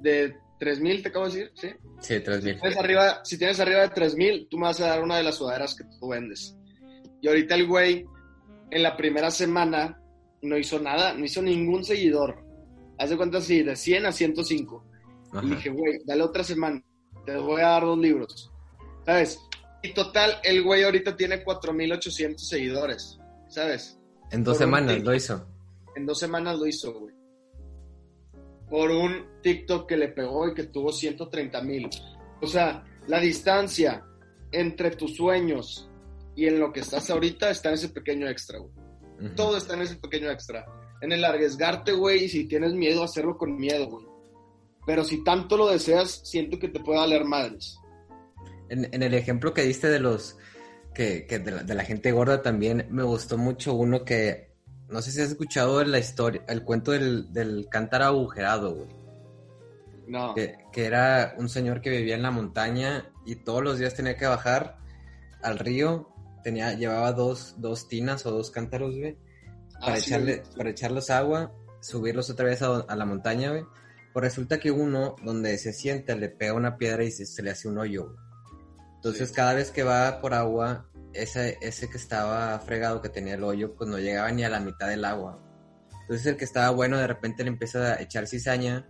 de 0.00 0.36
3000, 0.58 1.02
te 1.02 1.08
acabo 1.08 1.28
de 1.28 1.30
decir, 1.30 1.52
¿sí? 1.54 1.68
Sí, 2.00 2.20
3000. 2.20 2.54
Si 2.54 2.60
tienes 2.60 2.78
arriba, 2.78 3.20
si 3.24 3.38
tienes 3.38 3.60
arriba 3.60 3.80
de 3.82 3.88
3000, 3.88 4.48
tú 4.50 4.58
me 4.58 4.64
vas 4.64 4.80
a 4.80 4.88
dar 4.88 5.02
una 5.02 5.16
de 5.16 5.22
las 5.22 5.36
sudaderas 5.36 5.74
que 5.74 5.84
tú 5.84 6.08
vendes. 6.08 6.56
Y 7.20 7.28
ahorita 7.28 7.54
el 7.54 7.66
güey, 7.66 8.06
en 8.70 8.82
la 8.82 8.96
primera 8.96 9.30
semana, 9.30 10.00
no 10.42 10.58
hizo 10.58 10.78
nada, 10.78 11.14
no 11.14 11.24
hizo 11.24 11.42
ningún 11.42 11.84
seguidor. 11.84 12.44
Hace 12.98 13.16
cuenta 13.16 13.38
así, 13.38 13.62
de 13.62 13.76
100 13.76 14.06
a 14.06 14.12
105. 14.12 14.84
Y 15.42 15.50
dije, 15.50 15.70
güey, 15.70 15.98
dale 16.04 16.22
otra 16.22 16.44
semana, 16.44 16.82
te 17.24 17.36
voy 17.36 17.60
a 17.62 17.68
dar 17.68 17.82
dos 17.82 17.98
libros. 17.98 18.50
¿Sabes? 19.04 19.40
Y 19.82 19.92
total, 19.92 20.38
el 20.42 20.62
güey 20.62 20.82
ahorita 20.82 21.16
tiene 21.16 21.42
4800 21.42 22.48
seguidores, 22.48 23.18
¿sabes? 23.48 23.98
En 24.30 24.42
dos 24.42 24.56
semanas 24.56 25.02
lo 25.02 25.14
hizo. 25.14 25.46
En 25.94 26.06
dos 26.06 26.18
semanas 26.18 26.58
lo 26.58 26.66
hizo, 26.66 26.92
güey 26.92 27.14
por 28.68 28.90
un 28.90 29.24
TikTok 29.42 29.88
que 29.88 29.96
le 29.96 30.08
pegó 30.08 30.48
y 30.48 30.54
que 30.54 30.64
tuvo 30.64 30.92
130 30.92 31.60
mil. 31.62 31.88
O 32.40 32.46
sea, 32.48 32.84
la 33.06 33.20
distancia 33.20 34.04
entre 34.50 34.90
tus 34.92 35.16
sueños 35.16 35.88
y 36.34 36.46
en 36.46 36.58
lo 36.58 36.72
que 36.72 36.80
estás 36.80 37.08
ahorita 37.10 37.50
está 37.50 37.68
en 37.68 37.76
ese 37.76 37.90
pequeño 37.90 38.28
extra, 38.28 38.58
güey. 38.58 38.72
Todo 39.36 39.56
está 39.56 39.74
en 39.74 39.82
ese 39.82 39.96
pequeño 39.96 40.30
extra. 40.30 40.66
En 41.00 41.12
el 41.12 41.24
arriesgarte, 41.24 41.92
güey, 41.92 42.24
y 42.24 42.28
si 42.28 42.46
tienes 42.46 42.74
miedo, 42.74 43.04
hacerlo 43.04 43.38
con 43.38 43.56
miedo, 43.56 43.86
güey. 43.86 44.06
Pero 44.86 45.04
si 45.04 45.24
tanto 45.24 45.56
lo 45.56 45.68
deseas, 45.68 46.20
siento 46.24 46.58
que 46.58 46.68
te 46.68 46.80
puede 46.80 46.98
valer 46.98 47.24
madres. 47.24 47.78
En, 48.68 49.02
el 49.02 49.14
ejemplo 49.14 49.54
que 49.54 49.62
diste 49.62 49.88
de 49.88 50.00
los, 50.00 50.36
que, 50.94 51.26
de 51.28 51.74
la 51.74 51.84
gente 51.84 52.12
gorda 52.12 52.42
también, 52.42 52.86
me 52.90 53.02
gustó 53.02 53.38
mucho 53.38 53.74
uno 53.74 54.04
que 54.04 54.54
no 54.88 55.02
sé 55.02 55.10
si 55.10 55.20
has 55.20 55.30
escuchado 55.30 55.82
la 55.84 55.98
historia, 55.98 56.44
el 56.48 56.62
cuento 56.62 56.92
del, 56.92 57.32
del 57.32 57.66
cántaro 57.70 58.04
agujerado, 58.04 58.74
güey. 58.74 58.88
No. 60.06 60.34
Que, 60.34 60.56
era 60.74 61.34
un 61.38 61.48
señor 61.48 61.80
que 61.80 61.90
vivía 61.90 62.14
en 62.14 62.22
la 62.22 62.30
montaña 62.30 63.10
y 63.24 63.36
todos 63.36 63.62
los 63.64 63.78
días 63.78 63.94
tenía 63.94 64.16
que 64.16 64.26
bajar 64.26 64.78
al 65.42 65.58
río. 65.58 66.10
Tenía, 66.42 66.74
llevaba 66.74 67.12
dos, 67.12 67.54
dos 67.58 67.88
tinas 67.88 68.26
o 68.26 68.30
dos 68.30 68.50
cántaros, 68.50 68.96
güey. 68.96 69.16
Para, 69.80 69.94
ah, 69.94 69.98
echarle, 69.98 70.42
para 70.56 70.70
echarlos 70.70 71.10
agua, 71.10 71.52
subirlos 71.80 72.28
otra 72.30 72.46
vez 72.46 72.62
a, 72.62 72.94
la 72.94 73.04
montaña, 73.06 73.50
güey. 73.50 73.64
Pues 74.14 74.22
resulta 74.22 74.60
que 74.60 74.70
uno, 74.70 75.16
donde 75.24 75.58
se 75.58 75.72
sienta, 75.72 76.14
le 76.14 76.28
pega 76.28 76.54
una 76.54 76.78
piedra 76.78 77.02
y 77.02 77.10
se, 77.10 77.42
le 77.42 77.50
hace 77.50 77.66
un 77.66 77.78
hoyo, 77.78 78.14
Entonces, 78.94 79.32
cada 79.32 79.54
vez 79.54 79.72
que 79.72 79.82
va 79.82 80.20
por 80.20 80.34
agua, 80.34 80.88
ese, 81.12 81.58
ese 81.60 81.90
que 81.90 81.96
estaba 81.96 82.56
fregado, 82.60 83.02
que 83.02 83.08
tenía 83.08 83.34
el 83.34 83.42
hoyo, 83.42 83.74
pues 83.74 83.90
no 83.90 83.98
llegaba 83.98 84.30
ni 84.30 84.44
a 84.44 84.48
la 84.48 84.60
mitad 84.60 84.88
del 84.88 85.04
agua. 85.04 85.42
Entonces 86.02 86.26
el 86.26 86.36
que 86.36 86.44
estaba 86.44 86.70
bueno 86.70 86.96
de 86.96 87.06
repente 87.08 87.42
le 87.42 87.48
empieza 87.48 87.94
a 87.94 88.00
echar 88.00 88.28
cizaña. 88.28 88.86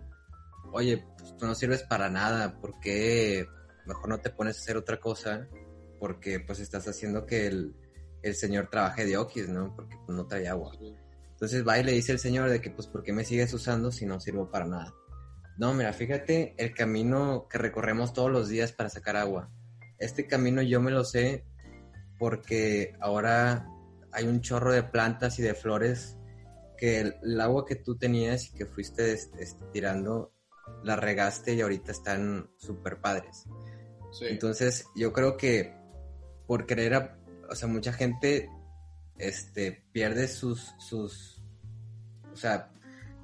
Oye, 0.71 1.03
pues 1.17 1.35
tú 1.37 1.47
no 1.47 1.55
sirves 1.55 1.81
para 1.81 2.07
nada, 2.09 2.59
¿por 2.59 2.79
qué 2.79 3.47
mejor 3.87 4.09
no 4.09 4.19
te 4.19 4.29
pones 4.29 4.57
a 4.57 4.61
hacer 4.61 4.77
otra 4.77 4.99
cosa? 4.99 5.47
Porque 5.99 6.39
pues 6.39 6.59
estás 6.59 6.87
haciendo 6.87 7.25
que 7.25 7.47
el, 7.47 7.75
el 8.21 8.35
señor 8.35 8.69
trabaje 8.69 9.05
de 9.05 9.17
oquis, 9.17 9.49
¿no? 9.49 9.73
Porque 9.75 9.97
pues, 10.05 10.15
no 10.15 10.27
trae 10.27 10.47
agua. 10.47 10.71
Entonces 11.31 11.67
va 11.67 11.79
y 11.79 11.83
le 11.83 11.93
dice 11.93 12.11
el 12.11 12.19
señor 12.19 12.47
de 12.49 12.61
que 12.61 12.69
pues 12.69 12.87
¿por 12.87 13.01
qué 13.01 13.11
me 13.11 13.25
sigues 13.25 13.51
usando 13.53 13.91
si 13.91 14.05
no 14.05 14.19
sirvo 14.19 14.51
para 14.51 14.65
nada? 14.65 14.93
No, 15.57 15.73
mira, 15.73 15.93
fíjate 15.93 16.53
el 16.57 16.73
camino 16.73 17.47
que 17.49 17.57
recorremos 17.57 18.13
todos 18.13 18.31
los 18.31 18.49
días 18.49 18.71
para 18.71 18.89
sacar 18.89 19.15
agua. 19.15 19.49
Este 19.97 20.27
camino 20.27 20.61
yo 20.61 20.81
me 20.81 20.91
lo 20.91 21.05
sé 21.05 21.45
porque 22.19 22.95
ahora 22.99 23.67
hay 24.11 24.27
un 24.27 24.41
chorro 24.41 24.73
de 24.73 24.83
plantas 24.83 25.39
y 25.39 25.41
de 25.41 25.53
flores 25.53 26.17
que 26.77 26.99
el, 26.99 27.41
agua 27.41 27.65
que 27.65 27.75
tú 27.75 27.97
tenías 27.97 28.47
y 28.47 28.53
que 28.53 28.65
fuiste 28.65 29.17
tirando, 29.71 30.33
la 30.83 30.95
regaste 30.95 31.53
y 31.53 31.61
ahorita 31.61 31.91
están 31.91 32.49
súper 32.57 32.99
padres. 32.99 33.45
Entonces, 34.21 34.85
yo 34.95 35.11
creo 35.11 35.37
que 35.37 35.73
por 36.47 36.65
querer, 36.65 37.17
o 37.49 37.55
sea, 37.55 37.67
mucha 37.67 37.91
gente 37.93 38.49
este, 39.17 39.83
pierde 39.91 40.27
sus, 40.27 40.73
sus, 40.79 41.41
o 42.33 42.35
sea, 42.35 42.71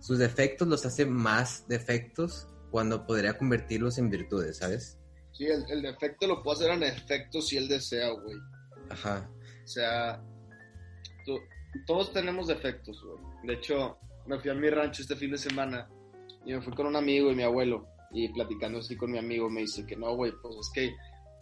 sus 0.02 0.18
defectos 0.18 0.68
los 0.68 0.86
hace 0.86 1.06
más 1.06 1.68
defectos 1.68 2.48
cuando 2.72 3.06
podría 3.06 3.38
convertirlos 3.38 3.98
en 3.98 4.10
virtudes, 4.10 4.58
¿sabes? 4.58 4.98
Sí, 5.32 5.46
el, 5.46 5.64
el 5.70 5.82
defecto 5.82 6.28
lo 6.28 6.44
puede 6.44 6.58
hacer 6.58 6.72
en 6.72 6.84
efecto 6.84 7.42
si 7.42 7.58
él 7.58 7.68
desea, 7.68 8.10
güey. 8.10 8.38
Ajá. 8.90 9.30
O 9.64 9.68
sea, 9.68 10.22
todos 11.86 12.12
tenemos 12.12 12.48
defectos, 12.48 13.02
güey. 13.04 13.18
De 13.44 13.54
hecho, 13.54 13.98
me 14.26 14.40
fui 14.40 14.52
a 14.52 14.54
mi 14.54 14.70
rancho 14.70 15.02
este 15.02 15.16
fin 15.16 15.32
de 15.32 15.38
semana 15.38 15.90
y 16.46 16.54
me 16.54 16.62
fui 16.62 16.74
con 16.74 16.88
un 16.88 16.96
amigo 16.96 17.32
y 17.32 17.36
mi 17.36 17.44
abuelo. 17.44 17.88
Y 18.12 18.28
platicando 18.30 18.80
así 18.80 18.98
con 18.98 19.12
mi 19.12 19.20
amigo 19.20 19.50
me 19.50 19.62
dice 19.62 19.86
que 19.86 19.96
no, 19.96 20.16
güey, 20.16 20.34
pues 20.42 20.56
es 20.58 20.72
que 20.74 20.96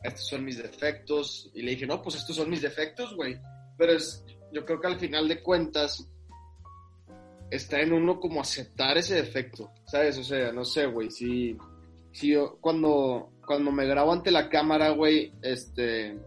estos 0.04 0.28
son 0.28 0.46
mis 0.46 0.58
defectos. 0.58 1.50
Y 1.54 1.62
le 1.62 1.72
dije, 1.72 1.88
no, 1.88 2.02
pues 2.02 2.16
estos 2.16 2.36
son 2.36 2.50
mis 2.50 2.62
defectos, 2.62 3.16
güey. 3.16 3.40
Pero 3.78 3.94
es, 3.94 4.24
yo 4.52 4.66
creo 4.66 4.80
que 4.80 4.88
al 4.88 5.00
final 5.00 5.28
de 5.28 5.42
cuentas 5.42 6.08
está 7.52 7.82
en 7.82 7.94
uno 7.94 8.20
como 8.20 8.42
aceptar 8.42 8.98
ese 8.98 9.16
defecto, 9.16 9.72
¿sabes? 9.86 10.18
O 10.18 10.24
sea, 10.24 10.52
no 10.52 10.66
sé, 10.66 10.86
güey, 10.86 11.10
si, 11.12 11.58
si 12.12 12.30
yo 12.30 12.58
cuando, 12.62 13.32
cuando 13.46 13.72
me 13.72 13.86
grabo 13.86 14.14
ante 14.14 14.32
la 14.32 14.50
cámara, 14.50 14.90
güey, 14.90 15.34
este, 15.42 16.18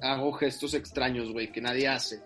hago 0.00 0.32
gestos 0.32 0.74
extraños, 0.74 1.32
güey, 1.32 1.52
que 1.52 1.60
nadie 1.60 1.88
hace. 1.88 2.22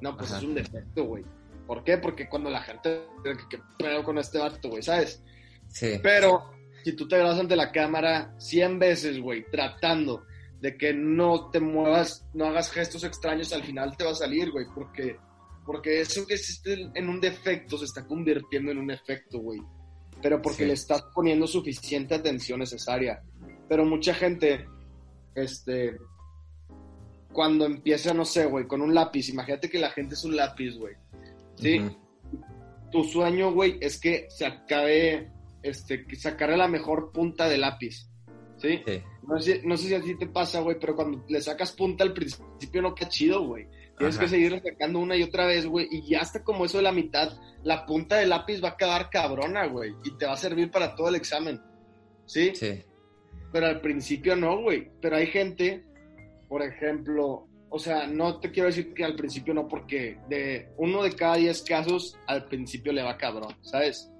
No, 0.00 0.16
pues 0.16 0.32
es 0.32 0.42
un 0.42 0.54
defecto, 0.54 1.04
güey. 1.04 1.24
¿Por 1.66 1.82
qué? 1.82 1.98
Porque 1.98 2.28
cuando 2.28 2.50
la 2.50 2.60
gente... 2.60 3.06
¿Qué 3.48 3.58
pedo 3.78 4.04
con 4.04 4.18
este 4.18 4.38
vato, 4.38 4.68
güey? 4.68 4.82
¿Sabes? 4.82 5.22
Sí. 5.68 5.98
Pero 6.02 6.50
si 6.84 6.92
tú 6.92 7.08
te 7.08 7.16
grabas 7.16 7.40
ante 7.40 7.56
la 7.56 7.72
cámara 7.72 8.34
100 8.38 8.78
veces, 8.78 9.18
güey, 9.18 9.46
tratando 9.50 10.24
de 10.60 10.76
que 10.76 10.92
no 10.92 11.50
te 11.50 11.60
muevas, 11.60 12.26
no 12.34 12.46
hagas 12.46 12.70
gestos 12.70 13.04
extraños, 13.04 13.52
al 13.52 13.64
final 13.64 13.96
te 13.96 14.04
va 14.04 14.10
a 14.10 14.14
salir, 14.14 14.50
güey, 14.50 14.66
porque, 14.74 15.16
porque 15.64 16.00
eso 16.00 16.26
que 16.26 16.34
existe 16.34 16.90
en 16.94 17.08
un 17.08 17.20
defecto 17.20 17.78
se 17.78 17.86
está 17.86 18.06
convirtiendo 18.06 18.70
en 18.70 18.78
un 18.78 18.90
efecto, 18.90 19.38
güey. 19.38 19.60
Pero 20.22 20.40
porque 20.40 20.62
Sí. 20.62 20.66
le 20.66 20.72
estás 20.74 21.02
poniendo 21.14 21.46
suficiente 21.46 22.14
atención 22.14 22.60
necesaria. 22.60 23.22
Pero 23.68 23.84
mucha 23.84 24.14
gente, 24.14 24.66
este, 25.34 25.96
cuando 27.32 27.66
empieza, 27.66 28.14
no 28.14 28.24
sé, 28.24 28.46
güey, 28.46 28.66
con 28.66 28.80
un 28.80 28.94
lápiz, 28.94 29.28
imagínate 29.28 29.68
que 29.68 29.78
la 29.78 29.90
gente 29.90 30.14
es 30.14 30.24
un 30.24 30.36
lápiz, 30.36 30.76
güey. 30.78 30.94
¿Sí? 31.56 31.80
Tu 32.92 33.04
sueño, 33.04 33.52
güey, 33.52 33.76
es 33.80 33.98
que 33.98 34.26
se 34.30 34.46
acabe, 34.46 35.30
este, 35.62 36.06
que 36.06 36.16
sacarle 36.16 36.56
la 36.56 36.68
mejor 36.68 37.10
punta 37.12 37.48
de 37.48 37.58
lápiz, 37.58 38.08
¿sí? 38.58 38.80
Sí. 38.86 39.02
No 39.26 39.40
sé, 39.40 39.62
no 39.64 39.76
sé 39.76 39.88
si 39.88 39.94
así 39.94 40.16
te 40.16 40.26
pasa, 40.26 40.60
güey, 40.60 40.78
pero 40.78 40.94
cuando 40.94 41.24
le 41.28 41.40
sacas 41.40 41.72
punta 41.72 42.04
al 42.04 42.12
principio 42.12 42.82
no 42.82 42.94
queda 42.94 43.08
chido, 43.08 43.46
güey. 43.46 43.66
Tienes 43.96 44.16
Ajá. 44.16 44.24
que 44.24 44.30
seguirle 44.30 44.60
sacando 44.60 44.98
una 44.98 45.16
y 45.16 45.22
otra 45.22 45.46
vez, 45.46 45.66
güey, 45.66 45.86
y 45.90 46.08
ya 46.08 46.20
hasta 46.20 46.42
como 46.42 46.64
eso 46.64 46.78
de 46.78 46.82
la 46.82 46.92
mitad, 46.92 47.32
la 47.62 47.86
punta 47.86 48.16
del 48.16 48.30
lápiz 48.30 48.62
va 48.62 48.70
a 48.70 48.76
quedar 48.76 49.08
cabrona, 49.08 49.66
güey, 49.66 49.94
y 50.04 50.16
te 50.16 50.26
va 50.26 50.32
a 50.32 50.36
servir 50.36 50.70
para 50.70 50.96
todo 50.96 51.08
el 51.08 51.14
examen, 51.14 51.60
¿sí? 52.26 52.52
Sí. 52.54 52.82
Pero 53.52 53.66
al 53.66 53.80
principio 53.80 54.34
no, 54.34 54.60
güey. 54.62 54.90
Pero 55.00 55.16
hay 55.16 55.28
gente, 55.28 55.84
por 56.48 56.62
ejemplo, 56.62 57.46
o 57.70 57.78
sea, 57.78 58.06
no 58.08 58.40
te 58.40 58.50
quiero 58.50 58.68
decir 58.68 58.92
que 58.94 59.04
al 59.04 59.14
principio 59.14 59.54
no, 59.54 59.68
porque 59.68 60.18
de 60.28 60.70
uno 60.76 61.02
de 61.04 61.12
cada 61.12 61.36
diez 61.36 61.62
casos 61.62 62.18
al 62.26 62.46
principio 62.46 62.92
le 62.92 63.02
va 63.02 63.16
cabrón, 63.16 63.54
¿sabes? 63.62 64.10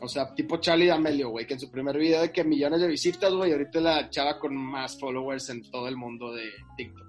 O 0.00 0.08
sea, 0.08 0.34
tipo 0.34 0.56
Charlie 0.58 0.86
D'Amelio, 0.86 1.30
güey, 1.30 1.46
que 1.46 1.54
en 1.54 1.60
su 1.60 1.70
primer 1.70 1.96
video 1.96 2.22
de 2.22 2.32
que 2.32 2.42
millones 2.44 2.80
de 2.80 2.88
visitas, 2.88 3.32
güey, 3.32 3.52
ahorita 3.52 3.78
es 3.78 3.84
la 3.84 4.10
chava 4.10 4.38
con 4.38 4.56
más 4.56 4.98
followers 4.98 5.50
en 5.50 5.68
todo 5.70 5.88
el 5.88 5.96
mundo 5.96 6.32
de 6.32 6.48
TikTok. 6.76 7.06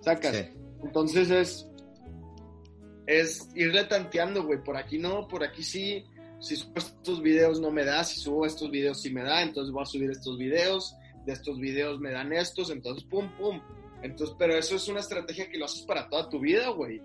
¿Sacas? 0.00 0.36
Sí. 0.36 0.44
Entonces 0.82 1.30
es, 1.30 1.68
es 3.06 3.48
irle 3.54 3.84
tanteando, 3.84 4.44
güey. 4.44 4.62
Por 4.62 4.76
aquí 4.76 4.98
no, 4.98 5.28
por 5.28 5.44
aquí 5.44 5.62
sí. 5.62 6.04
Si 6.40 6.56
subo 6.56 6.74
estos 6.76 7.22
videos 7.22 7.60
no 7.60 7.70
me 7.70 7.84
da, 7.84 8.02
si 8.02 8.18
subo 8.18 8.44
estos 8.44 8.70
videos 8.70 9.00
sí 9.00 9.12
me 9.12 9.22
da, 9.22 9.42
entonces 9.42 9.72
voy 9.72 9.82
a 9.82 9.86
subir 9.86 10.10
estos 10.10 10.38
videos. 10.38 10.96
De 11.24 11.32
estos 11.32 11.60
videos 11.60 12.00
me 12.00 12.10
dan 12.10 12.32
estos, 12.32 12.70
entonces 12.70 13.04
pum, 13.04 13.28
pum. 13.38 13.60
Entonces, 14.02 14.34
pero 14.36 14.56
eso 14.56 14.74
es 14.74 14.88
una 14.88 14.98
estrategia 14.98 15.48
que 15.48 15.58
lo 15.58 15.66
haces 15.66 15.82
para 15.82 16.08
toda 16.08 16.28
tu 16.28 16.40
vida, 16.40 16.68
güey. 16.70 17.00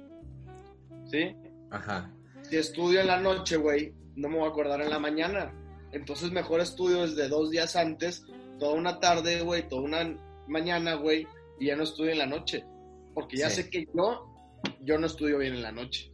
¿Sí? 1.11 1.35
Ajá. 1.69 2.11
Si 2.41 2.57
estudio 2.57 3.01
en 3.01 3.07
la 3.07 3.19
noche, 3.19 3.57
güey, 3.57 3.93
no 4.15 4.29
me 4.29 4.37
voy 4.37 4.47
a 4.47 4.49
acordar 4.49 4.81
en 4.81 4.89
la 4.89 4.97
mañana. 4.97 5.53
Entonces 5.91 6.31
mejor 6.31 6.59
estudio 6.59 7.03
desde 7.03 7.29
dos 7.29 7.51
días 7.51 7.75
antes, 7.75 8.25
toda 8.59 8.73
una 8.73 8.99
tarde, 8.99 9.41
güey, 9.41 9.67
toda 9.67 9.83
una 9.83 10.17
mañana, 10.47 10.95
güey, 10.95 11.27
y 11.59 11.67
ya 11.67 11.75
no 11.75 11.83
estudio 11.83 12.11
en 12.11 12.19
la 12.19 12.25
noche. 12.25 12.65
Porque 13.17 13.37
ya 13.37 13.49
Sí. 13.49 13.63
sé 13.63 13.69
que 13.71 13.87
yo, 13.95 14.31
yo 14.81 14.97
no 14.99 15.07
estudio 15.07 15.39
bien 15.39 15.55
en 15.55 15.63
la 15.63 15.71
noche. 15.71 16.11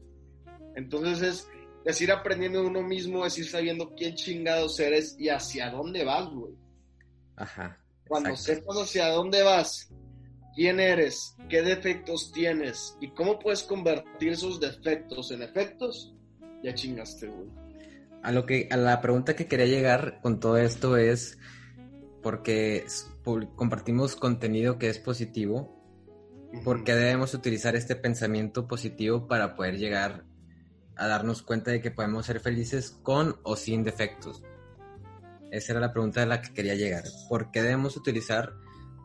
Entonces 0.77 1.21
es, 1.21 1.47
es 1.83 2.01
ir 2.01 2.13
aprendiendo 2.13 2.61
de 2.61 2.67
uno 2.67 2.81
mismo, 2.81 3.25
es 3.25 3.37
ir 3.37 3.45
sabiendo 3.49 3.93
quién 3.95 4.15
chingados 4.15 4.79
eres 4.79 5.17
y 5.19 5.27
hacia 5.27 5.69
dónde 5.69 6.05
vas, 6.05 6.29
güey. 6.29 6.53
Ajá. 7.35 7.77
Cuando 8.07 8.29
Exacto. 8.29 8.61
sepas 8.61 8.77
hacia 8.77 9.09
dónde 9.09 9.43
vas, 9.43 9.91
quién 10.55 10.79
eres, 10.79 11.35
qué 11.49 11.61
defectos 11.61 12.31
tienes 12.31 12.95
y 13.01 13.09
cómo 13.09 13.37
puedes 13.37 13.63
convertir 13.63 14.31
esos 14.31 14.61
defectos 14.61 15.31
en 15.31 15.41
efectos, 15.41 16.13
ya 16.63 16.73
chingaste, 16.73 17.27
güey. 17.27 17.49
A 18.21 18.31
lo 18.31 18.45
que, 18.45 18.69
a 18.71 18.77
la 18.77 19.01
pregunta 19.01 19.35
que 19.35 19.47
quería 19.47 19.65
llegar 19.65 20.21
con 20.21 20.39
todo 20.39 20.55
esto 20.57 20.95
es 20.95 21.37
porque 22.21 22.85
compartimos 23.57 24.15
contenido 24.15 24.77
que 24.77 24.87
es 24.89 24.99
positivo, 24.99 25.82
¿por 26.61 26.83
qué 26.83 26.93
debemos 26.93 27.33
utilizar 27.33 27.75
este 27.75 27.95
pensamiento 27.95 28.67
positivo 28.67 29.27
para 29.27 29.55
poder 29.55 29.77
llegar 29.77 30.23
a 30.95 31.07
darnos 31.07 31.41
cuenta 31.41 31.71
de 31.71 31.81
que 31.81 31.91
podemos 31.91 32.25
ser 32.25 32.39
felices 32.39 32.91
con 33.03 33.37
o 33.43 33.55
sin 33.55 33.83
defectos? 33.83 34.43
Esa 35.51 35.73
era 35.73 35.81
la 35.81 35.93
pregunta 35.93 36.19
de 36.19 36.27
la 36.27 36.41
que 36.41 36.53
quería 36.53 36.75
llegar. 36.75 37.03
¿Por 37.29 37.51
qué 37.51 37.61
debemos 37.61 37.97
utilizar 37.97 38.53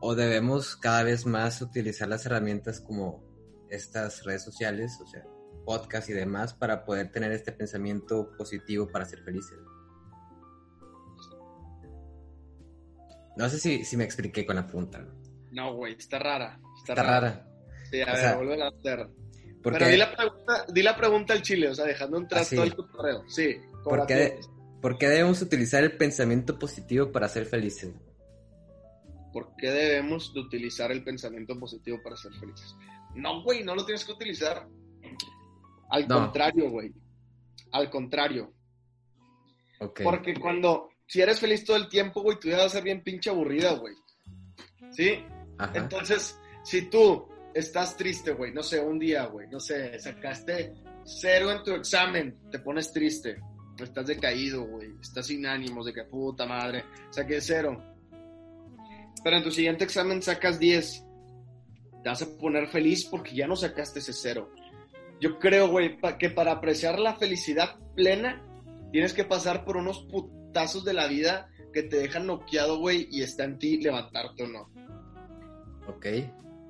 o 0.00 0.14
debemos 0.14 0.76
cada 0.76 1.02
vez 1.02 1.26
más 1.26 1.60
utilizar 1.60 2.08
las 2.08 2.24
herramientas 2.26 2.80
como 2.80 3.22
estas 3.70 4.24
redes 4.24 4.44
sociales, 4.44 4.98
o 5.02 5.06
sea, 5.06 5.24
podcast 5.64 6.08
y 6.08 6.14
demás, 6.14 6.54
para 6.54 6.84
poder 6.84 7.10
tener 7.10 7.32
este 7.32 7.52
pensamiento 7.52 8.30
positivo 8.36 8.88
para 8.88 9.04
ser 9.04 9.22
felices? 9.22 9.58
No 13.36 13.48
sé 13.48 13.58
si, 13.58 13.84
si 13.84 13.96
me 13.96 14.04
expliqué 14.04 14.44
con 14.44 14.56
la 14.56 14.66
pregunta. 14.66 15.06
¿no? 15.52 15.74
Güey, 15.74 15.94
está 15.94 16.18
rara. 16.18 16.60
Está, 16.78 16.92
Está 16.92 17.02
rara. 17.02 17.47
Sí, 17.90 18.00
a 18.00 18.04
O 18.04 18.06
ver, 18.06 18.16
sea, 18.16 18.36
vuelven 18.36 18.62
a 18.62 18.68
hacer. 18.68 19.08
Porque, 19.62 19.78
Pero 19.80 19.90
di 19.90 19.96
la, 19.96 20.16
pregunta, 20.16 20.66
di 20.72 20.82
la 20.82 20.96
pregunta 20.96 21.32
al 21.34 21.42
chile, 21.42 21.68
o 21.68 21.74
sea, 21.74 21.84
dejando 21.84 22.18
entrar 22.18 22.42
Ah, 22.42 22.44
sí. 22.44 22.54
todo 22.56 22.64
el 22.64 22.74
correo. 22.76 23.24
Sí, 23.28 23.56
¿Por 23.84 24.06
qué, 24.06 24.38
por 24.80 24.98
qué 24.98 25.08
debemos 25.08 25.42
utilizar 25.42 25.82
el 25.82 25.96
pensamiento 25.96 26.58
positivo 26.58 27.10
para 27.10 27.28
ser 27.28 27.46
felices? 27.46 27.92
¿Por 29.32 29.54
qué 29.56 29.70
debemos 29.70 30.32
de 30.32 30.40
utilizar 30.40 30.90
el 30.92 31.02
pensamiento 31.04 31.58
positivo 31.58 31.98
para 32.02 32.16
ser 32.16 32.32
felices? 32.34 32.74
No, 33.14 33.42
güey, 33.42 33.62
no 33.64 33.74
lo 33.74 33.84
tienes 33.84 34.04
que 34.04 34.12
utilizar. 34.12 34.66
Al 35.90 36.06
No. 36.08 36.20
contrario, 36.20 36.70
güey. 36.70 36.92
Al 37.72 37.90
contrario. 37.90 38.52
Porque 40.02 40.34
cuando, 40.34 40.90
si 41.06 41.20
eres 41.20 41.40
feliz 41.40 41.64
todo 41.64 41.76
el 41.76 41.88
tiempo, 41.88 42.22
güey, 42.22 42.38
tu 42.38 42.48
vida 42.48 42.58
va 42.58 42.64
a 42.64 42.68
ser 42.70 42.82
bien 42.82 43.02
pinche 43.02 43.30
aburrida, 43.30 43.72
güey. 43.74 43.94
¿Sí? 44.92 45.22
Ajá. 45.58 45.72
Entonces, 45.74 46.38
si 46.64 46.88
tú 46.90 47.28
estás 47.58 47.96
triste, 47.96 48.32
güey, 48.32 48.52
no 48.52 48.62
sé, 48.62 48.80
un 48.80 48.98
día, 48.98 49.26
güey, 49.26 49.48
no 49.48 49.60
sé, 49.60 49.98
sacaste 49.98 50.74
cero 51.04 51.50
en 51.50 51.62
tu 51.62 51.72
examen, 51.72 52.38
te 52.50 52.58
pones 52.58 52.92
triste, 52.92 53.40
estás 53.78 54.06
decaído, 54.06 54.64
güey, 54.64 54.92
estás 55.00 55.26
sin 55.26 55.46
ánimos 55.46 55.86
de 55.86 55.92
que 55.92 56.04
puta 56.04 56.46
madre, 56.46 56.84
saqué 57.10 57.40
cero. 57.40 57.82
Pero 59.24 59.36
en 59.36 59.42
tu 59.42 59.50
siguiente 59.50 59.84
examen 59.84 60.22
sacas 60.22 60.58
10, 60.58 61.04
te 62.02 62.08
vas 62.08 62.22
a 62.22 62.38
poner 62.38 62.68
feliz 62.68 63.04
porque 63.04 63.34
ya 63.34 63.46
no 63.46 63.56
sacaste 63.56 63.98
ese 63.98 64.12
cero. 64.12 64.52
Yo 65.20 65.38
creo, 65.40 65.68
güey, 65.68 65.98
que 66.18 66.30
para 66.30 66.52
apreciar 66.52 67.00
la 67.00 67.16
felicidad 67.16 67.76
plena, 67.96 68.44
tienes 68.92 69.12
que 69.12 69.24
pasar 69.24 69.64
por 69.64 69.76
unos 69.76 70.04
putazos 70.04 70.84
de 70.84 70.94
la 70.94 71.08
vida 71.08 71.50
que 71.72 71.82
te 71.82 71.96
dejan 71.96 72.26
noqueado, 72.26 72.78
güey, 72.78 73.08
y 73.10 73.22
está 73.22 73.44
en 73.44 73.58
ti 73.58 73.80
levantarte 73.80 74.44
o 74.44 74.46
no. 74.46 74.70
Ok. 75.88 76.06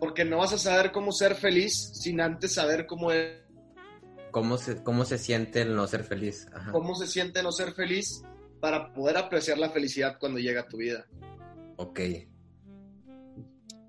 Porque 0.01 0.25
no 0.25 0.39
vas 0.39 0.53
a 0.53 0.59
saber 0.59 0.93
cómo 0.93 1.13
ser 1.13 1.35
feliz 1.35 1.91
sin 1.95 2.21
antes 2.21 2.55
saber 2.55 2.87
cómo, 2.87 3.11
es- 3.13 3.43
¿Cómo 4.31 4.59
se, 4.59 4.83
¿Cómo 4.83 5.05
se 5.05 5.19
siente 5.19 5.63
el 5.63 5.75
no 5.75 5.87
ser 5.87 6.05
feliz? 6.05 6.47
Ajá. 6.53 6.71
cómo 6.73 6.95
se 6.95 7.07
siente 7.07 7.43
no 7.43 7.51
ser 7.51 7.73
feliz 7.73 8.23
para 8.61 8.93
poder 8.93 9.17
apreciar 9.17 9.59
la 9.59 9.71
felicidad 9.71 10.17
cuando 10.21 10.39
llega 10.39 10.63
a 10.63 10.69
tu 10.69 10.77
vida. 10.77 11.07
Ok. 11.77 12.01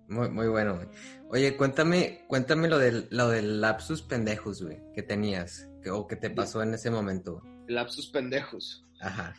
Muy, 0.08 0.30
muy 0.30 0.48
bueno, 0.48 0.76
güey. 0.76 0.88
Oye, 1.30 1.56
cuéntame, 1.56 2.24
cuéntame 2.28 2.68
lo 2.68 2.80
del, 2.80 3.08
lo 3.12 3.30
del 3.30 3.62
lapsus 3.62 4.02
pendejos, 4.02 4.64
güey, 4.64 4.80
que 4.96 5.04
tenías, 5.04 5.70
que, 5.84 5.92
o 5.92 6.08
que 6.08 6.16
te 6.16 6.32
pasó 6.32 6.64
en 6.64 6.74
ese 6.74 6.90
momento. 6.90 7.44
Lapsus 7.68 8.10
pendejos. 8.10 8.84
Ajá. 9.02 9.36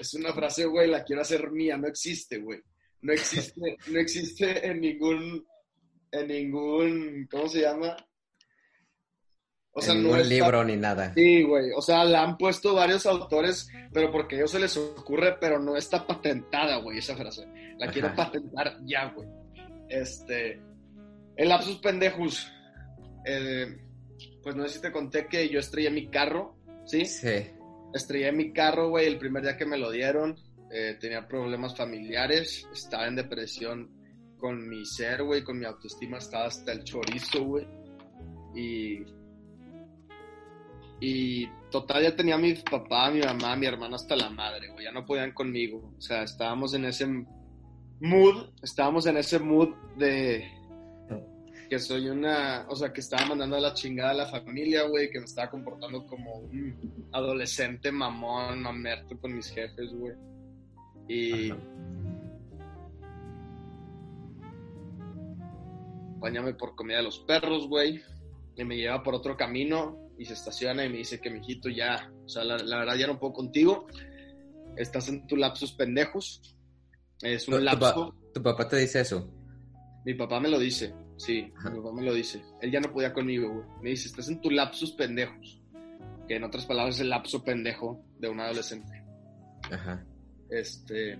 Es 0.00 0.12
una 0.14 0.32
frase, 0.34 0.66
güey, 0.66 0.90
la 0.90 1.04
quiero 1.04 1.22
hacer 1.22 1.50
mía, 1.50 1.76
no 1.78 1.86
existe, 1.88 2.38
güey. 2.38 2.60
No 3.00 3.12
existe, 3.12 3.76
no 3.90 3.98
existe 3.98 4.66
en 4.66 4.80
ningún, 4.80 5.44
en 6.12 6.28
ningún, 6.28 7.26
¿cómo 7.30 7.48
se 7.48 7.62
llama? 7.62 7.96
O 9.74 9.82
en 9.82 10.02
ningún 10.02 10.18
no 10.18 10.24
libro 10.24 10.64
ni 10.64 10.76
nada. 10.76 11.12
Sí, 11.14 11.42
güey. 11.42 11.70
O 11.74 11.80
sea, 11.80 12.04
la 12.04 12.22
han 12.22 12.36
puesto 12.36 12.74
varios 12.74 13.06
autores, 13.06 13.68
pero 13.92 14.10
porque 14.12 14.36
a 14.36 14.38
ellos 14.40 14.50
se 14.50 14.60
les 14.60 14.76
ocurre, 14.76 15.36
pero 15.40 15.58
no 15.58 15.76
está 15.76 16.06
patentada, 16.06 16.76
güey, 16.76 16.98
esa 16.98 17.16
frase. 17.16 17.46
La 17.78 17.90
quiero 17.90 18.14
patentar 18.14 18.76
ya, 18.84 19.06
güey. 19.14 19.28
Este. 19.88 20.60
El 21.36 21.48
lapsus 21.48 21.78
pendejus. 21.78 22.52
eh, 23.24 23.78
pues 24.42 24.54
no 24.56 24.66
sé 24.68 24.74
si 24.74 24.82
te 24.82 24.92
conté 24.92 25.26
que 25.26 25.48
yo 25.48 25.58
estrellé 25.60 25.90
mi 25.90 26.08
carro, 26.10 26.56
¿sí? 26.84 27.06
Sí. 27.06 27.46
Estrellé 27.94 28.30
mi 28.32 28.52
carro, 28.52 28.90
güey, 28.90 29.06
el 29.06 29.18
primer 29.18 29.42
día 29.42 29.56
que 29.56 29.64
me 29.66 29.78
lo 29.78 29.90
dieron. 29.90 30.36
eh, 30.70 30.96
tenía 31.00 31.26
problemas 31.28 31.76
familiares, 31.76 32.66
estaba 32.72 33.06
en 33.06 33.16
depresión 33.16 34.01
con 34.42 34.68
mi 34.68 34.84
ser, 34.84 35.22
güey, 35.22 35.44
con 35.44 35.56
mi 35.56 35.64
autoestima, 35.64 36.18
estaba 36.18 36.46
hasta 36.46 36.72
el 36.72 36.82
chorizo, 36.82 37.44
güey. 37.44 37.66
Y 38.56 39.04
y 41.04 41.48
total, 41.70 42.02
ya 42.02 42.14
tenía 42.14 42.36
mi 42.38 42.54
papá, 42.54 43.10
mi 43.10 43.20
mamá, 43.20 43.56
mi 43.56 43.66
hermano 43.66 43.96
hasta 43.96 44.14
la 44.14 44.30
madre, 44.30 44.68
güey. 44.68 44.84
Ya 44.84 44.92
no 44.92 45.04
podían 45.04 45.32
conmigo. 45.32 45.94
O 45.96 46.00
sea, 46.00 46.22
estábamos 46.22 46.74
en 46.74 46.84
ese 46.84 47.06
mood, 48.00 48.50
estábamos 48.62 49.06
en 49.06 49.16
ese 49.16 49.38
mood 49.38 49.70
de 49.96 50.48
que 51.68 51.78
soy 51.78 52.08
una, 52.08 52.66
o 52.68 52.76
sea, 52.76 52.92
que 52.92 53.00
estaba 53.00 53.26
mandando 53.26 53.56
a 53.56 53.60
la 53.60 53.74
chingada 53.74 54.10
a 54.10 54.14
la 54.14 54.26
familia, 54.26 54.82
güey, 54.84 55.10
que 55.10 55.18
me 55.18 55.24
estaba 55.24 55.50
comportando 55.50 56.06
como 56.06 56.36
un 56.36 57.08
adolescente 57.12 57.90
mamón, 57.90 58.60
mamerto 58.60 59.18
con 59.18 59.34
mis 59.34 59.50
jefes, 59.50 59.92
güey. 59.94 60.14
Y... 61.08 61.52
Bañame 66.22 66.54
por 66.54 66.74
comida 66.74 66.98
de 66.98 67.02
los 67.02 67.18
perros, 67.20 67.66
güey. 67.68 68.00
Y 68.56 68.64
me 68.64 68.76
lleva 68.76 69.02
por 69.02 69.14
otro 69.14 69.36
camino 69.36 69.98
y 70.18 70.24
se 70.24 70.34
estaciona 70.34 70.84
y 70.84 70.88
me 70.88 70.98
dice 70.98 71.20
que, 71.20 71.30
mijito, 71.30 71.68
ya, 71.68 72.10
o 72.24 72.28
sea, 72.28 72.44
la, 72.44 72.56
la 72.58 72.78
verdad 72.78 72.94
ya 72.96 73.06
no 73.06 73.18
puedo 73.18 73.32
contigo. 73.32 73.86
Estás 74.76 75.08
en 75.08 75.26
tu 75.26 75.36
lapsus 75.36 75.72
pendejos. 75.72 76.40
Es 77.22 77.46
un 77.48 77.54
tu 77.54 77.60
lapso. 77.60 78.10
pa- 78.10 78.32
tu 78.32 78.42
papá 78.42 78.68
te 78.68 78.76
dice 78.78 79.00
eso. 79.00 79.28
Mi 80.04 80.14
papá 80.14 80.40
me 80.40 80.48
lo 80.48 80.58
dice, 80.58 80.94
sí, 81.16 81.52
Ajá. 81.56 81.70
mi 81.70 81.76
papá 81.78 81.92
me 81.92 82.02
lo 82.02 82.12
dice. 82.14 82.42
Él 82.60 82.70
ya 82.72 82.80
no 82.80 82.92
podía 82.92 83.12
conmigo, 83.12 83.52
güey. 83.52 83.66
Me 83.82 83.90
dice, 83.90 84.08
estás 84.08 84.28
en 84.28 84.40
tu 84.40 84.50
lapsus 84.50 84.92
pendejos. 84.92 85.60
Que 86.28 86.36
en 86.36 86.44
otras 86.44 86.66
palabras 86.66 86.96
es 86.96 87.00
el 87.02 87.10
lapso 87.10 87.42
pendejo 87.44 88.04
de 88.18 88.28
un 88.28 88.40
adolescente. 88.40 89.02
Ajá. 89.70 90.04
Este. 90.50 91.18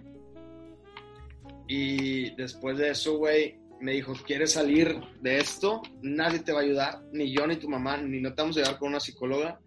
Y 1.68 2.34
después 2.36 2.76
de 2.78 2.90
eso, 2.90 3.16
güey, 3.18 3.58
me 3.82 3.92
dijo, 3.92 4.14
¿quieres 4.24 4.52
salir 4.52 4.96
de 5.20 5.38
esto? 5.38 5.82
Nadie 6.02 6.38
te 6.38 6.52
va 6.52 6.60
a 6.60 6.62
ayudar, 6.62 7.02
ni 7.12 7.34
yo, 7.34 7.46
ni 7.46 7.56
tu 7.56 7.68
mamá, 7.68 7.96
ni 7.96 8.20
no 8.20 8.32
te 8.32 8.40
vamos 8.40 8.56
a 8.56 8.60
llevar 8.60 8.78
con 8.78 8.90
una 8.90 9.00
psicóloga. 9.00 9.58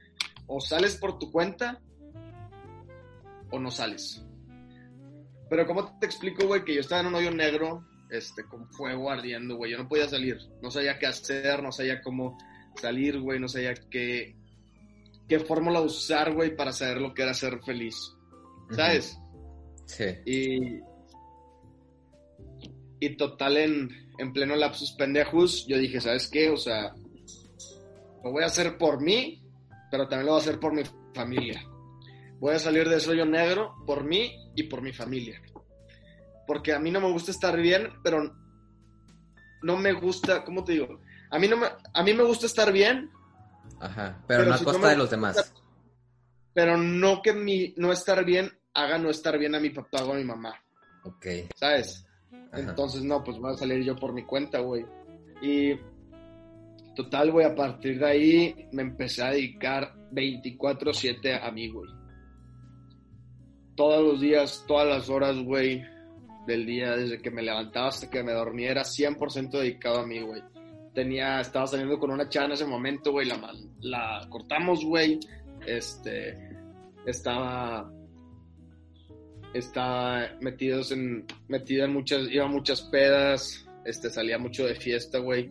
O 0.47 0.61
sales 0.61 0.95
por 0.95 1.19
tu 1.19 1.31
cuenta, 1.31 1.81
o 3.51 3.59
no 3.59 3.69
sales. 3.69 4.25
Pero 5.49 5.67
¿cómo 5.67 5.99
te 5.99 6.05
explico, 6.05 6.47
güey, 6.47 6.63
que 6.63 6.73
yo 6.73 6.79
estaba 6.79 7.01
en 7.01 7.07
un 7.07 7.15
hoyo 7.15 7.31
negro, 7.31 7.85
este, 8.09 8.45
con 8.45 8.69
fuego 8.71 9.11
ardiendo, 9.11 9.57
güey. 9.57 9.71
Yo 9.71 9.77
no 9.77 9.87
podía 9.87 10.07
salir. 10.07 10.37
No 10.61 10.71
sabía 10.71 10.97
qué 10.97 11.07
hacer, 11.07 11.61
no 11.61 11.73
sabía 11.73 12.01
cómo 12.01 12.37
salir, 12.75 13.19
güey. 13.19 13.39
No 13.39 13.49
sabía 13.49 13.73
qué, 13.73 14.35
qué 15.27 15.39
fórmula 15.39 15.81
usar, 15.81 16.33
güey, 16.33 16.55
para 16.55 16.71
saber 16.71 17.01
lo 17.01 17.13
que 17.13 17.23
era 17.23 17.33
ser 17.33 17.59
feliz. 17.63 17.97
¿Sabes? 18.71 19.19
Sí. 19.85 20.05
Y, 20.25 20.79
y 22.99 23.17
total, 23.17 23.57
en, 23.57 24.04
en 24.17 24.33
pleno 24.33 24.55
lapsus 24.55 24.91
pendejos, 24.93 25.65
yo 25.67 25.77
dije, 25.77 25.99
¿sabes 26.01 26.27
qué? 26.27 26.49
O 26.49 26.57
sea, 26.57 26.93
lo 28.23 28.31
voy 28.31 28.43
a 28.43 28.47
hacer 28.47 28.77
por 28.77 29.01
mí, 29.01 29.41
pero 29.91 30.07
también 30.07 30.25
lo 30.27 30.31
voy 30.33 30.39
a 30.41 30.43
hacer 30.43 30.59
por 30.59 30.73
mi 30.73 30.83
familia. 31.13 31.63
Voy 32.39 32.53
a 32.55 32.59
salir 32.59 32.87
de 32.89 32.97
ese 32.97 33.09
hoyo 33.11 33.25
negro 33.25 33.73
por 33.85 34.03
mí 34.03 34.35
y 34.55 34.63
por 34.63 34.81
mi 34.81 34.91
familia. 34.93 35.41
Porque 36.47 36.73
a 36.73 36.79
mí 36.79 36.91
no 36.91 37.01
me 37.01 37.11
gusta 37.11 37.31
estar 37.31 37.55
bien, 37.59 37.89
pero 38.03 38.35
no 39.63 39.77
me 39.77 39.93
gusta, 39.93 40.43
¿cómo 40.43 40.63
te 40.63 40.73
digo? 40.73 40.99
A 41.31 41.39
mí, 41.39 41.47
no 41.47 41.57
me, 41.57 41.67
a 41.93 42.03
mí 42.03 42.13
me 42.13 42.23
gusta 42.23 42.45
estar 42.45 42.71
bien, 42.71 43.09
Ajá. 43.79 44.23
Pero, 44.27 44.39
Pero 44.41 44.49
no 44.49 44.53
a 44.55 44.57
si 44.57 44.63
costa 44.63 44.89
de 44.89 44.95
los 44.95 45.09
demás. 45.09 45.53
pero 46.53 46.77
no 46.77 47.21
que 47.21 47.33
mi 47.33 47.73
no 47.77 47.91
estar 47.91 48.23
bien 48.23 48.57
haga 48.73 48.97
no 48.97 49.09
estar 49.09 49.37
bien 49.37 49.55
a 49.55 49.59
mi 49.59 49.69
papá 49.71 50.03
o 50.05 50.13
a 50.13 50.15
mi 50.15 50.23
mamá, 50.23 50.53
Ok. 51.03 51.25
¿sabes? 51.55 52.04
Entonces, 52.57 53.03
no, 53.03 53.23
pues 53.23 53.39
voy 53.39 53.53
a 53.53 53.57
salir 53.57 53.83
yo 53.83 53.95
por 53.95 54.13
mi 54.13 54.23
cuenta, 54.23 54.59
güey. 54.59 54.85
Y 55.41 55.75
total, 56.95 57.31
güey, 57.31 57.45
a 57.45 57.55
partir 57.55 57.99
de 57.99 58.05
ahí 58.05 58.67
me 58.71 58.81
empecé 58.81 59.23
a 59.23 59.31
dedicar 59.31 59.93
24/7 60.11 61.39
a 61.41 61.51
mí, 61.51 61.69
güey. 61.69 61.89
Todos 63.75 64.03
los 64.03 64.21
días, 64.21 64.63
todas 64.67 64.87
las 64.87 65.09
horas, 65.09 65.37
güey, 65.37 65.83
del 66.47 66.65
día, 66.65 66.95
desde 66.95 67.21
que 67.21 67.31
me 67.31 67.41
levantaba 67.41 67.89
hasta 67.89 68.09
que 68.09 68.23
me 68.23 68.31
dormía, 68.31 68.71
era 68.71 68.83
100% 68.83 69.59
dedicado 69.59 69.99
a 69.99 70.07
mí, 70.07 70.21
güey. 70.21 70.41
Tenía, 70.93 71.41
estaba 71.41 71.67
saliendo 71.67 71.99
con 71.99 72.11
una 72.11 72.29
chava 72.29 72.45
en 72.45 72.51
ese 72.53 72.65
momento, 72.65 73.11
güey, 73.11 73.27
la, 73.27 73.51
la 73.81 74.25
cortamos, 74.29 74.85
güey. 74.85 75.19
Este, 75.65 76.37
estaba 77.05 77.91
estaba 79.57 80.29
metidos 80.41 80.91
en, 80.91 81.25
metido 81.47 81.85
en 81.85 81.93
muchas, 81.93 82.29
iba 82.29 82.45
a 82.45 82.49
muchas 82.49 82.81
pedas, 82.81 83.65
este, 83.85 84.09
salía 84.09 84.37
mucho 84.37 84.65
de 84.65 84.75
fiesta, 84.75 85.19
güey. 85.19 85.49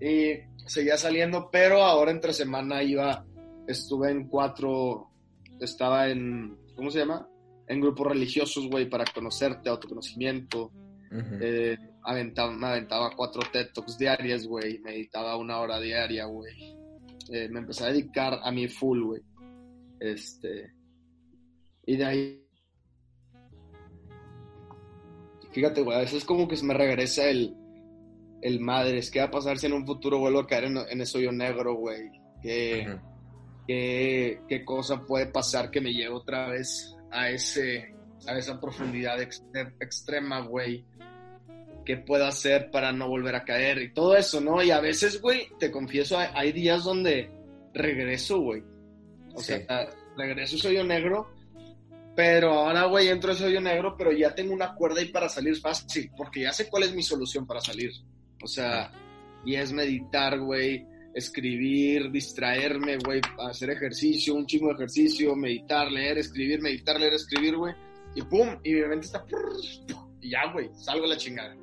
Y 0.00 0.34
seguía 0.66 0.96
saliendo, 0.96 1.50
pero 1.50 1.82
ahora 1.82 2.12
entre 2.12 2.32
semana 2.32 2.82
iba, 2.82 3.24
estuve 3.66 4.10
en 4.10 4.28
cuatro, 4.28 5.10
estaba 5.60 6.08
en, 6.08 6.56
¿cómo 6.76 6.90
se 6.90 7.00
llama? 7.00 7.28
En 7.66 7.80
grupos 7.80 8.08
religiosos, 8.08 8.68
güey, 8.68 8.88
para 8.88 9.04
conocerte, 9.12 9.68
autoconocimiento. 9.68 10.70
Eh, 11.40 11.76
aventaba, 12.04 12.52
me 12.52 12.66
aventaba 12.68 13.10
cuatro 13.14 13.42
TED 13.52 13.72
Talks 13.74 13.98
diarias, 13.98 14.46
güey. 14.46 14.78
Meditaba 14.78 15.36
una 15.36 15.58
hora 15.60 15.80
diaria, 15.80 16.24
güey. 16.26 16.74
Eh, 17.30 17.48
me 17.50 17.60
empecé 17.60 17.84
a 17.84 17.88
dedicar 17.88 18.40
a 18.42 18.50
mi 18.50 18.68
full, 18.68 19.02
güey. 19.02 19.22
Este. 20.00 20.72
Y 21.86 21.96
de 21.96 22.04
ahí. 22.04 22.41
Fíjate, 25.52 25.82
güey, 25.82 25.96
a 25.96 26.00
veces 26.00 26.24
como 26.24 26.48
que 26.48 26.56
se 26.56 26.64
me 26.64 26.74
regresa 26.74 27.28
el. 27.28 27.54
El 28.40 28.58
madres. 28.60 29.10
¿Qué 29.10 29.20
va 29.20 29.26
a 29.26 29.30
pasar 29.30 29.58
si 29.58 29.66
en 29.66 29.72
un 29.74 29.86
futuro 29.86 30.18
vuelvo 30.18 30.40
a 30.40 30.46
caer 30.46 30.64
en, 30.64 30.76
en 30.76 31.00
ese 31.00 31.18
hoyo 31.18 31.30
negro, 31.32 31.74
güey? 31.74 32.10
¿Qué, 32.42 32.86
Ujú. 32.88 32.98
qué, 33.68 34.40
qué 34.48 34.64
cosa 34.64 35.00
puede 35.06 35.26
pasar 35.26 35.70
que 35.70 35.80
me 35.80 35.92
lleve 35.92 36.12
otra 36.14 36.48
vez 36.48 36.96
a 37.12 37.30
ese 37.30 37.94
a 38.26 38.36
esa 38.38 38.60
profundidad 38.60 39.18
extre- 39.20 39.74
extrema, 39.80 40.40
güey. 40.40 40.84
¿Qué 41.84 41.96
puedo 41.96 42.24
hacer 42.24 42.70
para 42.70 42.92
no 42.92 43.08
volver 43.08 43.34
a 43.34 43.44
caer? 43.44 43.78
Y 43.82 43.92
todo 43.92 44.16
eso, 44.16 44.40
¿no? 44.40 44.62
Y 44.62 44.70
a 44.70 44.80
veces, 44.80 45.20
güey, 45.20 45.48
te 45.58 45.70
confieso, 45.72 46.16
hay, 46.18 46.28
hay 46.34 46.52
días 46.52 46.84
donde 46.84 47.30
regreso, 47.74 48.40
güey. 48.40 48.62
O 49.34 49.40
Sí. 49.40 49.54
sea, 49.54 49.88
regreso 50.16 50.54
a 50.54 50.58
ese 50.58 50.68
hoyo 50.68 50.84
negro, 50.84 51.28
pero 52.14 52.52
ahora, 52.52 52.84
güey, 52.84 53.08
entro 53.08 53.30
a 53.30 53.34
ese 53.34 53.46
hoyo 53.46 53.60
negro, 53.60 53.96
pero 53.96 54.12
ya 54.12 54.34
tengo 54.34 54.52
una 54.52 54.74
cuerda 54.74 55.00
ahí 55.00 55.08
para 55.08 55.28
salir 55.28 55.56
fácil, 55.58 56.10
porque 56.16 56.42
ya 56.42 56.52
sé 56.52 56.68
cuál 56.68 56.84
es 56.84 56.94
mi 56.94 57.02
solución 57.02 57.46
para 57.46 57.60
salir. 57.60 57.90
O 58.42 58.46
sea, 58.46 58.92
y 59.44 59.54
es 59.54 59.72
meditar, 59.72 60.38
güey, 60.38 60.86
escribir, 61.14 62.10
distraerme, 62.10 62.98
güey, 62.98 63.20
hacer 63.48 63.70
ejercicio, 63.70 64.34
un 64.34 64.46
chingo 64.46 64.68
de 64.68 64.74
ejercicio, 64.74 65.34
meditar, 65.36 65.90
leer, 65.90 66.18
escribir, 66.18 66.60
meditar, 66.60 66.98
leer, 67.00 67.14
escribir, 67.14 67.56
güey. 67.56 67.74
Y 68.14 68.22
pum, 68.22 68.58
y 68.62 68.74
mi 68.74 68.82
mente 68.82 69.06
está... 69.06 69.24
Y 70.20 70.30
ya, 70.30 70.52
güey, 70.52 70.70
salgo 70.74 71.06
a 71.06 71.08
la 71.08 71.16
chingada. 71.16 71.56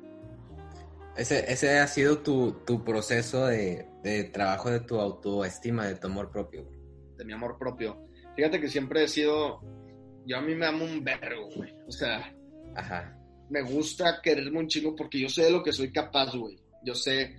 Ese, 1.16 1.50
ese 1.50 1.78
ha 1.78 1.86
sido 1.86 2.18
tu, 2.18 2.52
tu 2.66 2.84
proceso 2.84 3.46
de, 3.46 3.86
de 4.02 4.24
trabajo 4.24 4.70
de 4.70 4.80
tu 4.80 4.98
autoestima, 5.00 5.86
de 5.86 5.96
tu 5.96 6.06
amor 6.06 6.30
propio. 6.30 6.64
güey. 6.64 6.78
de 7.16 7.24
mi 7.24 7.32
amor 7.32 7.58
propio. 7.58 8.06
Fíjate 8.36 8.60
que 8.60 8.68
siempre 8.68 9.04
he 9.04 9.08
sido, 9.08 9.60
yo 10.30 10.36
a 10.36 10.40
mí 10.40 10.54
me 10.54 10.64
amo 10.64 10.84
un 10.84 11.02
vergo, 11.02 11.48
güey. 11.56 11.74
O 11.88 11.90
sea, 11.90 12.32
Ajá. 12.76 13.18
me 13.48 13.62
gusta 13.62 14.20
quererme 14.22 14.60
un 14.60 14.68
chingo 14.68 14.94
porque 14.94 15.18
yo 15.18 15.28
sé 15.28 15.42
de 15.42 15.50
lo 15.50 15.60
que 15.60 15.72
soy 15.72 15.90
capaz, 15.90 16.36
güey. 16.36 16.56
Yo 16.84 16.94
sé, 16.94 17.34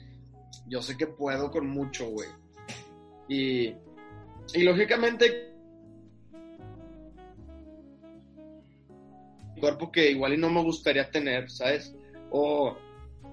yo 0.68 0.82
sé 0.82 0.98
que 0.98 1.08
puedo 1.08 1.50
con 1.50 1.70
mucho, 1.70 2.10
güey. 2.10 2.28
Y, 3.30 3.74
y 4.54 4.64
lógicamente, 4.64 5.54
cuerpo 9.62 9.90
que 9.90 10.12
igual 10.12 10.34
y 10.34 10.38
no 10.38 10.50
me 10.50 10.62
gustaría 10.62 11.10
tener, 11.10 11.50
¿sabes? 11.50 11.96
O, 12.30 12.76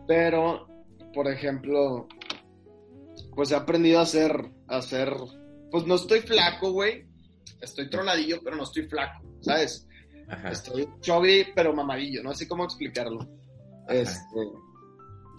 pero, 0.07 0.69
por 1.13 1.27
ejemplo, 1.27 2.07
pues 3.35 3.51
he 3.51 3.57
aprendido 3.57 3.99
a 3.99 4.03
hacer, 4.03 4.53
a 4.69 4.77
hacer, 4.77 5.13
pues 5.73 5.85
no 5.85 5.97
estoy 5.97 6.21
flaco, 6.21 6.71
güey. 6.71 7.08
Estoy 7.61 7.89
tronadillo, 7.91 8.41
pero 8.43 8.57
no 8.57 8.63
estoy 8.65 8.85
flaco, 8.85 9.23
¿sabes? 9.41 9.87
Ajá. 10.29 10.51
Estoy 10.51 10.89
chubby, 11.01 11.47
pero 11.55 11.73
mamadillo, 11.75 12.23
no 12.23 12.35
sé 12.35 12.47
cómo 12.49 12.65
explicarlo. 12.65 13.21
Ajá. 13.89 13.95
Este, 13.95 14.41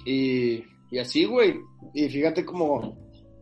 y, 0.06 0.64
y 0.92 0.98
así, 1.00 1.26
güey. 1.26 1.60
Y 1.94 2.10
fíjate 2.10 2.46
como 2.46 2.98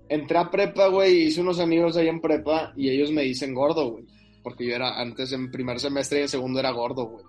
entré 0.10 0.38
a 0.38 0.50
prepa, 0.50 0.88
güey, 0.88 1.24
hice 1.28 1.42
unos 1.42 1.60
amigos 1.60 1.96
ahí 1.98 2.08
en 2.08 2.22
prepa 2.22 2.74
y 2.76 2.90
ellos 2.90 3.12
me 3.12 3.24
dicen 3.24 3.54
gordo, 3.54 3.92
güey. 3.92 4.06
Porque 4.44 4.66
yo 4.68 4.76
era 4.76 5.00
antes 5.00 5.32
en 5.34 5.52
primer 5.52 5.80
semestre 5.80 6.20
y 6.20 6.22
en 6.24 6.30
segundo 6.30 6.60
era 6.60 6.72
gordo, 6.72 7.06
güey. 7.08 7.26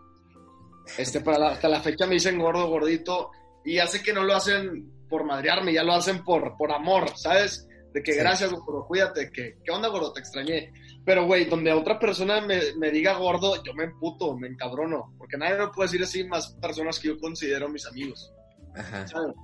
Este, 0.96 1.20
para 1.20 1.38
la- 1.38 1.48
hasta 1.50 1.68
la 1.68 1.80
fecha 1.80 2.06
me 2.06 2.14
dicen 2.14 2.38
gordo, 2.38 2.68
gordito. 2.68 3.30
Y 3.64 3.78
sé 3.78 4.02
que 4.02 4.12
no 4.12 4.24
lo 4.24 4.34
hacen 4.34 4.90
por 5.08 5.24
madrearme, 5.24 5.72
ya 5.72 5.82
lo 5.82 5.92
hacen 5.92 6.22
por, 6.24 6.56
por 6.56 6.72
amor, 6.72 7.10
¿sabes? 7.16 7.67
De 7.98 8.04
que 8.04 8.12
Sí. 8.12 8.18
gracias, 8.20 8.52
gordo, 8.52 8.86
cuídate, 8.86 9.32
que, 9.32 9.58
¿qué 9.64 9.72
onda, 9.72 9.88
gordo? 9.88 10.12
Te 10.12 10.20
extrañé. 10.20 10.72
Pero, 11.04 11.26
güey, 11.26 11.46
donde 11.46 11.72
otra 11.72 11.98
persona 11.98 12.40
me, 12.40 12.60
me 12.76 12.92
diga 12.92 13.14
gordo, 13.18 13.60
yo 13.64 13.74
me 13.74 13.84
emputo, 13.84 14.36
me 14.36 14.46
encabrono. 14.46 15.16
Porque 15.18 15.36
nadie 15.36 15.58
me 15.58 15.66
puede 15.68 15.88
decir 15.88 16.04
así 16.04 16.22
más 16.22 16.52
personas 16.62 17.00
que 17.00 17.08
yo 17.08 17.18
considero 17.18 17.68
mis 17.68 17.86
amigos. 17.86 18.32
Ajá. 18.76 19.04
¿sabes? 19.08 19.34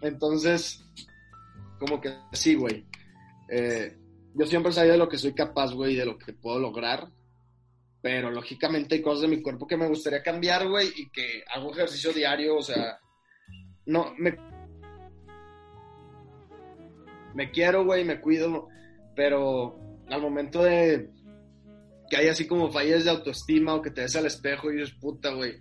Entonces, 0.00 0.80
como 1.80 2.00
que 2.00 2.14
sí, 2.32 2.54
güey. 2.54 2.86
Eh, 3.50 3.98
yo 4.34 4.46
siempre 4.46 4.70
sabía 4.70 4.92
de 4.92 4.98
lo 4.98 5.08
que 5.08 5.18
soy 5.18 5.34
capaz, 5.34 5.72
güey, 5.72 5.96
de 5.96 6.06
lo 6.06 6.16
que 6.16 6.34
puedo 6.34 6.60
lograr. 6.60 7.08
Pero 8.00 8.30
lógicamente 8.30 8.94
hay 8.94 9.02
cosas 9.02 9.22
de 9.22 9.28
mi 9.36 9.42
cuerpo 9.42 9.66
que 9.66 9.76
me 9.76 9.88
gustaría 9.88 10.22
cambiar, 10.22 10.68
güey, 10.68 10.86
y 10.94 11.10
que 11.10 11.42
hago 11.52 11.72
ejercicio 11.72 12.12
diario, 12.12 12.58
o 12.58 12.62
sea, 12.62 13.00
no, 13.86 14.14
me, 14.18 14.36
me 17.36 17.50
quiero, 17.50 17.84
güey, 17.84 18.02
me 18.02 18.18
cuido, 18.18 18.68
pero 19.14 19.78
al 20.08 20.22
momento 20.22 20.62
de, 20.62 21.10
que 22.08 22.16
hay 22.16 22.28
así 22.28 22.46
como 22.46 22.70
fallas 22.70 23.04
de 23.04 23.10
autoestima 23.10 23.74
o 23.74 23.82
que 23.82 23.90
te 23.90 24.00
ves 24.00 24.16
al 24.16 24.24
espejo 24.24 24.72
y 24.72 24.76
dices, 24.76 24.94
puta, 24.98 25.34
güey, 25.34 25.58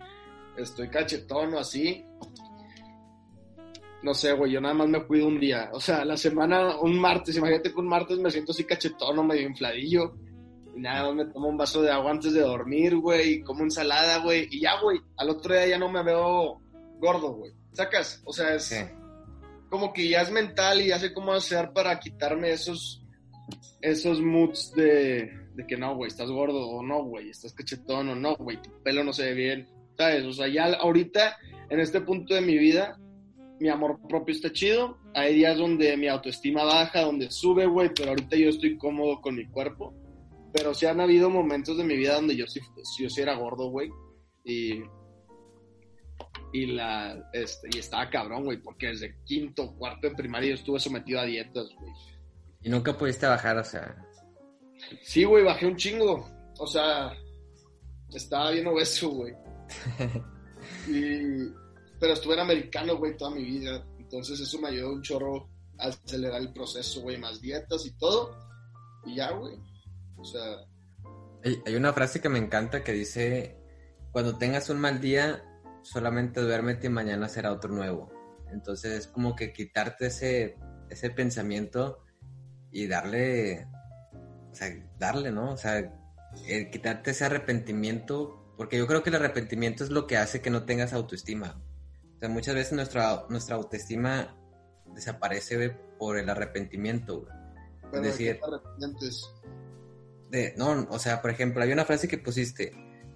estoy 0.58 0.88
cachetón 0.90 1.54
o 1.54 1.60
así. 1.60 2.06
No 4.04 4.14
sé, 4.14 4.32
güey, 4.32 4.54
yo 4.54 4.62
nada 4.62 4.74
más 4.74 4.88
me 4.88 5.04
cuido 5.04 5.28
un 5.28 5.38
día. 5.38 5.70
O 5.74 5.82
sea, 5.82 6.06
la 6.06 6.16
semana, 6.16 6.80
un 6.80 6.98
martes, 6.98 7.36
imagínate 7.36 7.74
que 7.74 7.80
un 7.80 7.90
martes 7.90 8.20
me 8.20 8.32
siento 8.32 8.54
así 8.54 8.64
cachetón 8.64 9.20
o 9.20 9.24
medio 9.24 9.46
infladillo. 9.46 10.16
Nada 10.78 11.08
más 11.08 11.26
me 11.26 11.34
tomo 11.34 11.50
un 11.50 11.58
vaso 11.58 11.82
de 11.82 11.92
agua 11.92 12.12
antes 12.12 12.34
de 12.34 12.42
dormir, 12.42 12.96
güey, 12.96 13.42
como 13.42 13.64
ensalada, 13.64 14.20
güey. 14.20 14.48
Y 14.50 14.62
ya, 14.62 14.80
güey, 14.82 15.02
al 15.18 15.30
otro 15.30 15.54
día 15.54 15.68
ya 15.68 15.78
no 15.78 15.92
me 15.92 16.04
veo 16.04 16.62
gordo, 17.00 17.34
güey. 17.34 17.52
¿Sacas? 17.74 18.22
O 18.24 18.32
sea, 18.32 18.56
es 18.56 18.72
como 19.76 19.92
que 19.92 20.08
ya 20.08 20.22
es 20.22 20.32
mental 20.32 20.82
y 20.82 20.88
ya 20.88 21.00
sé 21.00 21.14
cómo 21.14 21.34
hacer 21.34 21.74
para 21.74 22.00
quitarme 22.00 22.50
esos, 22.52 23.04
esos 23.82 24.22
moods 24.22 24.72
de, 24.74 25.30
de 25.54 25.68
que 25.68 25.76
no, 25.76 25.98
güey, 25.98 26.08
estás 26.08 26.30
gordo 26.30 26.66
o 26.66 26.82
no, 26.82 27.04
güey, 27.04 27.30
estás 27.30 27.52
cachetón 27.52 28.08
o 28.08 28.16
no, 28.16 28.38
güey, 28.38 28.62
tu 28.62 28.70
pelo 28.84 29.04
no 29.04 29.12
se 29.12 29.26
ve 29.26 29.34
bien, 29.34 29.68
¿sabes? 29.98 30.24
O 30.24 30.32
sea, 30.32 30.48
ya 30.48 30.74
ahorita, 30.76 31.36
en 31.70 31.82
este 31.82 32.00
punto 32.00 32.34
de 32.34 32.40
mi 32.40 32.58
vida, 32.58 32.98
mi 33.60 33.68
amor 33.68 34.00
propio 34.08 34.34
está 34.34 34.50
chido. 34.50 34.98
Hay 35.14 35.36
días 35.36 35.58
donde 35.58 35.98
mi 35.98 36.08
autoestima 36.08 36.64
baja, 36.64 37.02
donde 37.02 37.30
sube, 37.30 37.66
güey, 37.66 37.90
pero 37.94 38.12
ahorita 38.12 38.38
yo 38.38 38.48
estoy 38.48 38.78
cómodo 38.78 39.20
con 39.20 39.36
mi 39.36 39.46
cuerpo. 39.48 39.94
Pero 40.54 40.74
sí 40.74 40.86
han 40.86 41.02
habido 41.02 41.30
momentos 41.30 41.78
de 41.78 41.84
mi 41.84 41.98
vida 41.98 42.16
donde 42.16 42.38
yo 42.38 42.48
sí, 42.48 42.62
yo 42.98 43.10
sí 43.10 43.22
era 43.22 43.36
gordo, 43.36 43.70
güey. 43.70 43.90
Y, 44.46 44.84
y, 46.56 46.66
la, 46.68 47.30
este, 47.34 47.68
y 47.74 47.80
estaba 47.80 48.10
cabrón, 48.10 48.46
güey, 48.46 48.58
porque 48.58 48.88
desde 48.88 49.22
quinto, 49.26 49.76
cuarto 49.76 50.08
de 50.08 50.16
primaria 50.16 50.50
yo 50.50 50.56
estuve 50.56 50.80
sometido 50.80 51.20
a 51.20 51.26
dietas, 51.26 51.68
güey. 51.78 51.92
Y 52.62 52.70
nunca 52.70 52.98
pudiste 52.98 53.28
bajar, 53.28 53.58
o 53.58 53.64
sea. 53.64 53.94
Sí, 55.04 55.26
güey, 55.26 55.44
bajé 55.44 55.66
un 55.66 55.76
chingo. 55.76 56.30
O 56.58 56.66
sea, 56.66 57.12
estaba 58.14 58.52
bien 58.52 58.68
obeso, 58.68 59.10
güey. 59.10 59.34
y, 60.88 61.52
pero 62.00 62.14
estuve 62.14 62.36
en 62.36 62.40
americano, 62.40 62.96
güey, 62.96 63.18
toda 63.18 63.32
mi 63.32 63.44
vida. 63.44 63.86
Entonces 64.00 64.40
eso 64.40 64.58
me 64.60 64.70
ayudó 64.70 64.94
un 64.94 65.02
chorro 65.02 65.50
a 65.78 65.88
acelerar 65.88 66.40
el 66.40 66.54
proceso, 66.54 67.02
güey, 67.02 67.18
más 67.18 67.42
dietas 67.42 67.86
y 67.86 67.98
todo. 67.98 68.34
Y 69.06 69.16
ya, 69.16 69.32
güey. 69.32 69.58
O 70.16 70.24
sea... 70.24 70.58
Hay, 71.44 71.62
hay 71.66 71.76
una 71.76 71.92
frase 71.92 72.22
que 72.22 72.30
me 72.30 72.40
encanta 72.40 72.82
que 72.82 72.94
dice, 72.94 73.58
cuando 74.14 74.38
tengas 74.38 74.70
un 74.70 74.80
mal 74.80 75.02
día, 75.02 75.44
solamente 75.86 76.42
duérmete 76.42 76.88
y 76.88 76.90
mañana 76.90 77.30
será 77.30 77.52
otro 77.52 77.72
nuevo. 77.72 78.12
Entonces 78.52 78.92
es 78.94 79.08
como 79.08 79.36
que 79.36 79.54
quitarte 79.54 80.08
ese, 80.08 80.58
ese 80.90 81.10
pensamiento 81.12 82.04
y 82.72 82.88
darle, 82.88 83.68
o 84.52 84.56
sea, 84.56 84.70
darle, 84.98 85.32
¿no? 85.32 85.52
O 85.52 85.58
sea, 85.58 85.94
quitarte 86.72 87.12
ese 87.12 87.26
arrepentimiento, 87.26 88.54
porque 88.58 88.78
yo 88.78 88.88
creo 88.88 89.04
que 89.04 89.10
el 89.10 89.16
arrepentimiento 89.16 89.84
es 89.84 89.92
lo 89.92 90.08
que 90.08 90.18
hace 90.18 90.42
que 90.42 90.50
no 90.50 90.66
tengas 90.66 90.92
autoestima. 90.92 91.62
O 92.16 92.20
sea, 92.20 92.30
muchas 92.30 92.56
veces 92.56 92.74
nuestra, 92.74 93.26
nuestra 93.30 93.56
autoestima 93.56 94.36
desaparece 94.94 95.70
por 96.00 96.18
el 96.18 96.30
arrepentimiento. 96.30 97.28
es 97.94 98.02
decir, 98.02 98.40
de, 100.32 100.54
no, 100.58 100.88
o 100.90 101.00
sea, 101.00 101.22
por 101.22 101.30
ejemplo, 101.30 101.62
hay 101.62 101.72
una 101.72 101.86
frase 101.86 102.08
que 102.08 102.18
pusiste, 102.18 102.72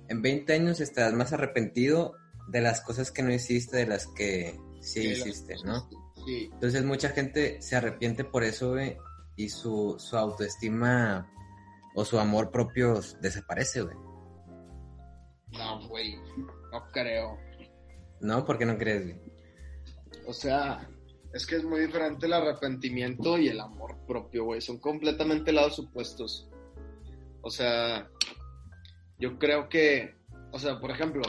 en 0.08 0.21
20 0.21 0.53
años 0.53 0.79
estarás 0.79 1.13
más 1.13 1.34
arrepentido 1.34 2.15
de 2.49 2.62
las 2.62 2.81
cosas 2.81 3.12
que 3.12 3.21
no 3.21 3.31
hiciste 3.31 3.77
de 3.77 3.88
las 3.88 4.07
que 4.07 4.59
sí, 4.81 5.07
hiciste, 5.07 5.55
¿no? 5.63 5.88
Sí. 6.25 6.49
Entonces 6.51 6.83
mucha 6.83 7.09
gente 7.09 7.62
se 7.62 7.75
arrepiente 7.75 8.23
por 8.23 8.43
eso, 8.43 8.71
güey, 8.71 8.97
y 9.35 9.49
su, 9.49 9.95
su 9.99 10.17
autoestima 10.17 11.31
o 11.95 12.05
su 12.05 12.19
amor 12.19 12.51
propio 12.51 12.99
desaparece, 13.21 13.81
güey. 13.81 13.95
No, 15.51 15.88
güey, 15.88 16.15
no 16.71 16.88
creo. 16.91 17.38
No, 18.21 18.45
¿por 18.45 18.57
qué 18.57 18.65
no 18.65 18.77
crees, 18.77 19.05
güey? 19.05 19.19
O 20.27 20.33
sea, 20.33 20.88
es 21.33 21.45
que 21.45 21.55
es 21.55 21.63
muy 21.63 21.81
diferente 21.81 22.25
el 22.25 22.33
arrepentimiento 22.33 23.38
y 23.38 23.47
el 23.47 23.59
amor 23.59 23.97
propio, 24.07 24.45
güey. 24.45 24.62
Son 24.62 24.79
completamente 24.79 25.51
lados 25.51 25.79
opuestos. 25.79 26.49
O 27.41 27.49
sea, 27.49 28.09
yo 29.19 29.38
creo 29.39 29.69
que, 29.69 30.15
o 30.51 30.59
sea, 30.59 30.79
por 30.79 30.91
ejemplo, 30.91 31.21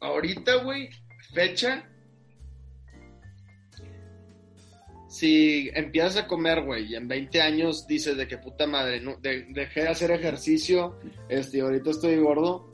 ahorita, 0.00 0.56
güey, 0.56 0.90
fecha. 1.32 1.86
Si 5.08 5.70
empiezas 5.74 6.16
a 6.16 6.26
comer, 6.26 6.64
güey, 6.64 6.92
y 6.92 6.94
en 6.94 7.08
20 7.08 7.42
años 7.42 7.86
dices 7.86 8.16
de 8.16 8.28
que 8.28 8.38
puta 8.38 8.66
madre, 8.66 9.00
no, 9.00 9.16
dejé 9.20 9.82
de 9.82 9.88
hacer 9.88 10.12
ejercicio, 10.12 10.98
este, 11.28 11.60
ahorita 11.60 11.90
estoy 11.90 12.16
gordo, 12.16 12.70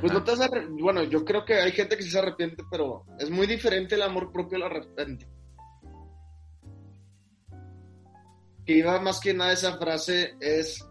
pues 0.00 0.12
no 0.12 0.22
te 0.22 0.34
vas 0.34 0.50
Bueno, 0.80 1.02
yo 1.04 1.24
creo 1.24 1.44
que 1.44 1.54
hay 1.54 1.72
gente 1.72 1.96
que 1.96 2.02
sí 2.02 2.10
se 2.10 2.18
arrepiente, 2.18 2.62
pero 2.70 3.04
es 3.18 3.30
muy 3.30 3.46
diferente 3.46 3.96
el 3.96 4.02
amor 4.02 4.32
propio 4.32 4.56
al 4.56 4.64
arrepentimiento. 4.64 5.26
Que 8.64 8.74
iba 8.74 9.00
más 9.00 9.20
que 9.20 9.34
nada 9.34 9.52
esa 9.52 9.76
frase 9.76 10.36
es, 10.40 10.86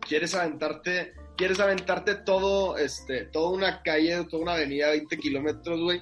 quieres 0.00 0.34
aventarte, 0.34 1.14
quieres 1.36 1.60
aventarte 1.60 2.14
todo, 2.16 2.76
este, 2.78 3.26
toda 3.26 3.50
una 3.50 3.82
calle, 3.82 4.24
toda 4.24 4.42
una 4.42 4.54
avenida, 4.54 4.90
20 4.90 5.16
kilómetros, 5.18 5.80
güey. 5.80 6.00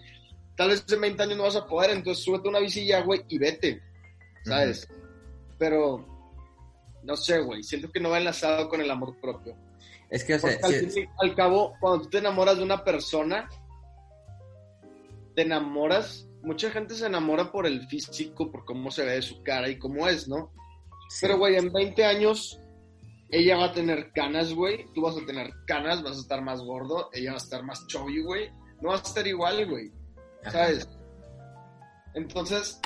Tal 0.56 0.68
vez 0.68 0.84
en 0.90 1.00
20 1.00 1.22
años 1.22 1.36
no 1.36 1.44
vas 1.44 1.56
a 1.56 1.66
poder, 1.66 1.90
entonces 1.90 2.24
súbete 2.24 2.48
una 2.48 2.60
bici 2.60 2.86
ya, 2.86 3.00
güey, 3.00 3.24
y 3.28 3.38
vete, 3.38 3.82
¿sabes? 4.44 4.88
Pero, 5.58 6.06
no 7.02 7.16
sé, 7.16 7.40
güey, 7.40 7.62
siento 7.62 7.90
que 7.90 8.00
no 8.00 8.10
va 8.10 8.18
enlazado 8.18 8.68
con 8.68 8.80
el 8.80 8.90
amor 8.90 9.18
propio. 9.20 9.56
Es 10.10 10.24
que, 10.24 10.34
o 10.34 10.38
sea, 10.38 10.58
al, 11.20 11.34
cabo, 11.34 11.74
cuando 11.80 12.04
tú 12.04 12.10
te 12.10 12.18
enamoras 12.18 12.58
de 12.58 12.64
una 12.64 12.84
persona, 12.84 13.48
te 15.34 15.42
enamoras. 15.42 16.28
Mucha 16.42 16.70
gente 16.70 16.94
se 16.94 17.06
enamora 17.06 17.50
por 17.50 17.66
el 17.66 17.86
físico, 17.86 18.50
por 18.50 18.66
cómo 18.66 18.90
se 18.90 19.06
ve 19.06 19.12
de 19.12 19.22
su 19.22 19.42
cara 19.42 19.70
y 19.70 19.78
cómo 19.78 20.06
es, 20.06 20.28
¿no? 20.28 20.52
Pero, 21.20 21.38
güey, 21.38 21.56
en 21.56 21.72
20 21.72 22.04
años, 22.04 22.60
ella 23.32 23.56
va 23.56 23.64
a 23.64 23.72
tener 23.72 24.12
canas, 24.12 24.54
güey. 24.54 24.86
Tú 24.94 25.02
vas 25.02 25.16
a 25.16 25.26
tener 25.26 25.50
canas, 25.66 26.02
vas 26.02 26.16
a 26.16 26.20
estar 26.20 26.42
más 26.42 26.60
gordo. 26.60 27.10
Ella 27.12 27.32
va 27.32 27.38
a 27.38 27.42
estar 27.42 27.64
más 27.64 27.84
chubby, 27.88 28.22
güey. 28.22 28.50
No 28.80 28.90
vas 28.90 29.00
a 29.00 29.08
estar 29.08 29.26
igual, 29.26 29.68
güey. 29.68 29.90
¿Sabes? 30.50 30.88
Entonces, 32.14 32.80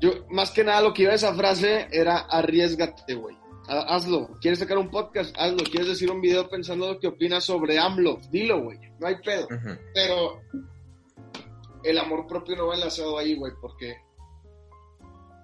yo, 0.00 0.10
más 0.28 0.50
que 0.50 0.64
nada, 0.64 0.82
lo 0.82 0.92
que 0.92 1.04
iba 1.04 1.12
a 1.12 1.16
esa 1.16 1.34
frase 1.34 1.88
era 1.90 2.18
arriesgate, 2.18 3.14
güey 3.14 3.36
hazlo. 3.66 4.28
¿Quieres 4.40 4.58
sacar 4.58 4.78
un 4.78 4.90
podcast? 4.90 5.34
Hazlo. 5.38 5.64
¿Quieres 5.64 5.88
decir 5.88 6.10
un 6.10 6.20
video 6.20 6.48
pensando 6.48 6.92
lo 6.92 7.00
que 7.00 7.08
opinas 7.08 7.44
sobre 7.44 7.78
AMLO? 7.78 8.20
Dilo, 8.30 8.62
güey. 8.62 8.78
No 8.98 9.06
hay 9.06 9.16
pedo. 9.16 9.48
Pero 9.94 10.40
el 11.82 11.98
amor 11.98 12.26
propio 12.26 12.56
no 12.56 12.68
va 12.68 12.74
enlazado 12.74 13.18
ahí, 13.18 13.36
güey, 13.36 13.52
porque 13.60 13.96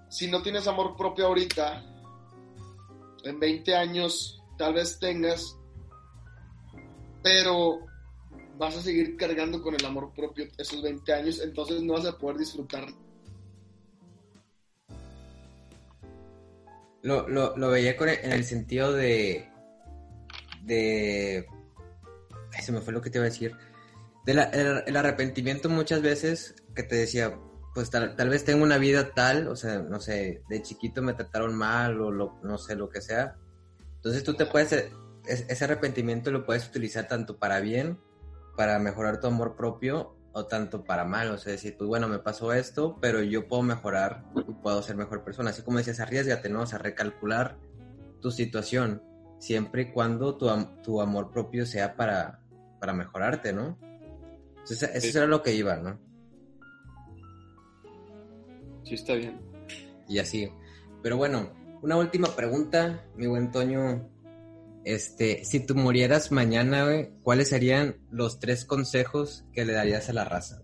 si 0.08 0.28
no 0.30 0.42
tienes 0.42 0.66
amor 0.66 0.96
propio 0.96 1.26
ahorita, 1.26 1.84
en 3.24 3.40
20 3.40 3.74
años 3.74 4.42
tal 4.58 4.74
vez 4.74 4.98
tengas, 4.98 5.56
pero 7.22 7.80
vas 8.58 8.76
a 8.76 8.82
seguir 8.82 9.16
cargando 9.16 9.62
con 9.62 9.74
el 9.74 9.84
amor 9.84 10.12
propio 10.14 10.46
esos 10.58 10.82
20 10.82 11.12
años, 11.12 11.40
entonces 11.40 11.82
no 11.82 11.94
vas 11.94 12.06
a 12.06 12.18
poder 12.18 12.38
disfrutar 12.38 12.86
Lo, 17.02 17.28
lo, 17.28 17.56
lo 17.56 17.70
veía 17.70 17.96
con 17.96 18.08
en 18.08 18.32
el 18.32 18.44
sentido 18.44 18.92
de. 18.92 19.48
de. 20.62 21.46
Ay, 22.52 22.62
se 22.62 22.72
me 22.72 22.80
fue 22.80 22.92
lo 22.92 23.00
que 23.00 23.10
te 23.10 23.18
iba 23.18 23.24
a 23.24 23.30
decir. 23.30 23.56
De 24.26 24.32
el, 24.32 24.96
arrepentimiento 24.96 25.70
muchas 25.70 26.02
veces 26.02 26.54
que 26.74 26.82
te 26.82 26.96
decía, 26.96 27.38
pues 27.74 27.90
tal, 27.90 28.28
vez 28.28 28.44
tengo 28.44 28.64
una 28.64 28.78
vida 28.78 29.12
tal, 29.14 29.48
o 29.48 29.56
sea, 29.56 29.80
no 29.80 30.00
sé, 30.00 30.42
de 30.48 30.62
chiquito 30.62 31.02
me 31.02 31.14
trataron 31.14 31.54
mal 31.54 32.00
o 32.00 32.10
lo, 32.10 32.38
no 32.42 32.58
sé, 32.58 32.74
lo 32.74 32.88
que 32.88 33.00
sea. 33.00 33.36
Entonces 33.96 34.24
tú 34.24 34.34
te 34.34 34.46
puedes, 34.46 34.90
ese 35.26 35.64
arrepentimiento 35.64 36.30
lo 36.30 36.44
puedes 36.44 36.66
utilizar 36.66 37.06
tanto 37.06 37.38
para 37.38 37.60
bien, 37.60 38.00
para 38.56 38.78
mejorar 38.78 39.20
tu 39.20 39.28
amor 39.28 39.56
propio, 39.56 40.16
o 40.32 40.46
tanto 40.46 40.84
para 40.84 41.04
mal, 41.04 41.30
o 41.30 41.38
sea, 41.38 41.52
decir, 41.52 41.76
pues 41.76 41.88
bueno, 41.88 42.08
me 42.08 42.18
pasó 42.18 42.52
esto, 42.52 42.96
pero 43.00 43.22
yo 43.22 43.48
puedo 43.48 43.62
mejorar 43.62 44.24
y 44.48 44.52
puedo 44.52 44.82
ser 44.82 44.96
mejor 44.96 45.24
persona. 45.24 45.50
Así 45.50 45.62
como 45.62 45.78
decías, 45.78 46.00
arriesgate, 46.00 46.48
¿no? 46.48 46.62
O 46.62 46.66
sea, 46.66 46.78
recalcular 46.78 47.58
tu 48.20 48.30
situación, 48.30 49.02
siempre 49.38 49.82
y 49.82 49.92
cuando 49.92 50.36
tu, 50.36 50.48
tu 50.82 51.00
amor 51.00 51.32
propio 51.32 51.66
sea 51.66 51.96
para, 51.96 52.40
para 52.78 52.92
mejorarte, 52.92 53.52
¿no? 53.52 53.78
Entonces, 54.58 54.90
eso 54.94 55.18
era 55.18 55.26
lo 55.26 55.42
que 55.42 55.54
iba, 55.54 55.76
¿no? 55.76 55.98
Sí, 58.90 58.96
está 58.96 59.14
bien. 59.14 59.38
Y 60.08 60.18
así. 60.18 60.50
Pero 61.00 61.16
bueno, 61.16 61.52
una 61.80 61.96
última 61.96 62.34
pregunta, 62.34 63.06
mi 63.14 63.28
buen 63.28 63.52
Toño. 63.52 64.10
Este, 64.84 65.44
si 65.44 65.64
tú 65.64 65.76
murieras 65.76 66.32
mañana, 66.32 66.88
¿cuáles 67.22 67.50
serían 67.50 67.98
los 68.10 68.40
tres 68.40 68.64
consejos 68.64 69.44
que 69.52 69.64
le 69.64 69.74
darías 69.74 70.08
a 70.08 70.12
la 70.12 70.24
raza? 70.24 70.62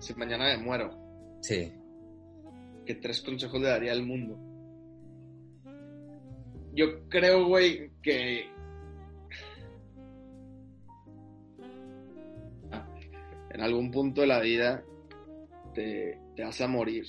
Si 0.00 0.12
mañana 0.16 0.54
me 0.54 0.62
muero. 0.62 0.90
Sí. 1.40 1.72
¿Qué 2.84 2.96
tres 2.96 3.22
consejos 3.22 3.58
le 3.58 3.68
daría 3.68 3.92
al 3.92 4.02
mundo? 4.02 4.38
yo 6.74 7.08
creo, 7.08 7.46
güey, 7.46 7.90
que 8.02 8.50
en 13.50 13.60
algún 13.62 13.90
punto 13.90 14.20
de 14.20 14.26
la 14.26 14.40
vida 14.40 14.84
te, 15.74 16.20
te 16.38 16.44
vas 16.44 16.60
a 16.60 16.68
morir. 16.68 17.04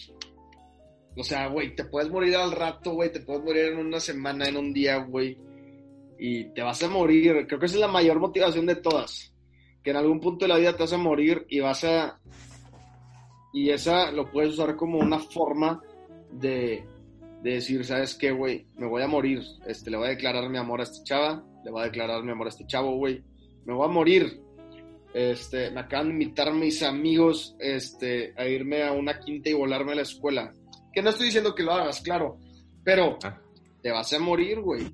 O 1.16 1.24
sea, 1.24 1.46
güey, 1.50 1.76
te 1.76 1.86
puedes 1.86 2.10
morir 2.10 2.36
al 2.36 2.52
rato, 2.52 2.94
güey, 2.94 3.12
te 3.12 3.20
puedes 3.20 3.44
morir 3.44 3.66
en 3.66 3.78
una 3.78 4.00
semana, 4.00 4.48
en 4.48 4.58
un 4.58 4.74
día, 4.74 4.98
güey, 4.98 5.38
y 6.18 6.46
te 6.46 6.64
vas 6.64 6.82
a 6.82 6.90
morir. 6.90 7.46
Creo 7.46 7.60
que 7.60 7.68
esa 7.68 7.76
es 7.76 7.82
la 7.82 7.88
mayor 7.88 8.20
motivación 8.20 8.66
de 8.66 8.78
todas, 8.78 9.32
que 9.84 9.92
en 9.92 9.98
algún 9.98 10.20
punto 10.20 10.46
de 10.46 10.50
la 10.50 10.58
vida 10.58 10.76
te 10.76 10.82
vas 10.82 10.94
a 10.94 10.98
morir 10.98 11.46
y 11.48 11.60
vas 11.60 11.84
a... 11.84 12.20
Y 13.54 13.70
esa 13.70 14.12
lo 14.12 14.32
puedes 14.32 14.54
usar 14.54 14.76
como 14.76 14.98
una 14.98 15.20
forma 15.20 15.80
de, 16.32 16.84
de 17.44 17.52
decir, 17.52 17.86
¿sabes 17.86 18.16
qué, 18.16 18.32
güey? 18.32 18.66
Me 18.78 18.88
voy 18.88 19.04
a 19.04 19.08
morir, 19.08 19.44
este, 19.68 19.92
le 19.92 19.98
voy 19.98 20.08
a 20.08 20.16
declarar 20.16 20.50
mi 20.50 20.58
amor 20.58 20.80
a 20.80 20.86
esta 20.86 21.04
chava, 21.04 21.46
le 21.64 21.70
voy 21.70 21.82
a 21.82 21.86
declarar 21.86 22.24
mi 22.24 22.32
amor 22.32 22.48
a 22.48 22.50
este 22.50 22.66
chavo, 22.66 22.96
güey. 22.96 23.22
Me 23.64 23.76
voy 23.76 23.86
a 23.86 23.92
morir, 23.92 24.42
este, 25.14 25.72
me 25.72 25.82
acaban 25.82 26.08
de 26.08 26.14
invitar 26.14 26.54
mis 26.54 26.84
amigos 26.84 27.56
este, 27.60 28.34
a 28.38 28.46
irme 28.48 28.84
a 28.84 28.92
una 28.92 29.20
quinta 29.20 29.50
y 29.50 29.54
volarme 29.54 29.94
a 29.94 29.96
la 29.96 30.02
escuela. 30.04 30.54
Que 30.94 31.02
no 31.02 31.10
estoy 31.10 31.28
diciendo 31.28 31.54
que 31.56 31.64
lo 31.64 31.72
hagas, 31.74 32.02
claro, 32.02 32.38
pero 32.84 33.18
Ah. 33.24 33.40
te 33.82 33.92
vas 33.92 34.12
a 34.14 34.20
morir, 34.20 34.60
güey. 34.62 34.88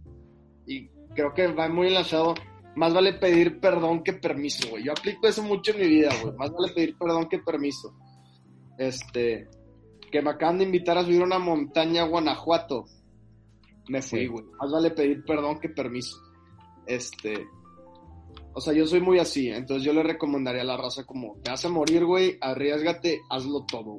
Y 0.68 0.88
creo 1.16 1.34
que 1.34 1.48
va 1.48 1.68
muy 1.70 1.88
enlazado. 1.88 2.34
Más 2.76 2.94
vale 2.94 3.14
pedir 3.14 3.60
perdón 3.62 4.04
que 4.04 4.14
permiso, 4.14 4.70
güey. 4.70 4.84
Yo 4.84 4.92
aplico 4.92 5.28
eso 5.28 5.42
mucho 5.44 5.72
en 5.72 5.80
mi 5.80 5.88
vida, 5.88 6.10
güey. 6.22 6.36
Más 6.36 6.52
vale 6.52 6.74
pedir 6.74 6.98
perdón 6.98 7.30
que 7.30 7.40
permiso. 7.40 7.96
Este, 8.78 9.48
que 10.12 10.22
me 10.22 10.32
acaban 10.32 10.58
de 10.58 10.66
invitar 10.66 10.98
a 10.98 11.04
subir 11.04 11.22
una 11.24 11.40
montaña 11.40 12.02
a 12.04 12.08
Guanajuato. 12.08 12.86
Me 13.88 14.02
fui, 14.02 14.22
Sí. 14.22 14.28
güey. 14.28 14.44
Más 14.60 14.72
vale 14.72 14.92
pedir 14.92 15.24
perdón 15.24 15.60
que 15.60 15.70
permiso. 15.70 16.18
Este, 16.86 17.48
o 18.56 18.62
sea, 18.62 18.74
yo 18.74 18.88
soy 18.88 19.02
muy 19.02 19.20
así, 19.20 19.50
entonces 19.50 19.86
yo 19.86 19.92
le 19.92 20.02
recomendaría 20.02 20.62
a 20.62 20.66
la 20.66 20.78
raza 20.78 21.06
como, 21.06 21.36
te 21.44 21.52
vas 21.52 21.66
a 21.66 21.70
morir, 21.70 22.06
güey, 22.06 22.38
arriesgate, 22.40 23.20
hazlo 23.30 23.66
todo, 23.66 23.84
güey. 23.84 23.98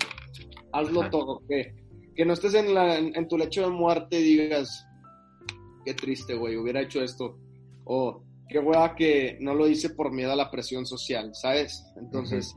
Hazlo 0.73 1.03
Ajá. 1.03 1.11
todo, 1.11 1.43
que, 1.47 1.75
que 2.15 2.25
no 2.25 2.33
estés 2.33 2.55
en, 2.55 2.73
la, 2.73 2.97
en, 2.97 3.15
en 3.15 3.29
tu 3.29 3.37
lecho 3.37 3.61
de 3.61 3.69
muerte 3.69 4.19
y 4.19 4.23
digas, 4.23 4.87
qué 5.85 5.93
triste, 5.93 6.35
güey, 6.35 6.57
hubiera 6.57 6.81
hecho 6.81 7.03
esto. 7.03 7.39
O 7.85 8.23
qué 8.49 8.59
hueva 8.59 8.95
que 8.95 9.37
no 9.41 9.55
lo 9.55 9.69
hice 9.69 9.91
por 9.91 10.11
miedo 10.11 10.33
a 10.33 10.37
la 10.37 10.51
presión 10.51 10.87
social, 10.87 11.35
¿sabes? 11.35 11.85
Entonces, 11.97 12.57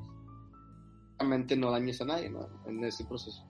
realmente 1.17 1.57
no 1.57 1.69
dañes 1.69 1.99
a 2.01 2.05
nadie, 2.05 2.29
¿no? 2.29 2.47
En 2.65 2.81
ese 2.83 3.03
proceso. 3.03 3.45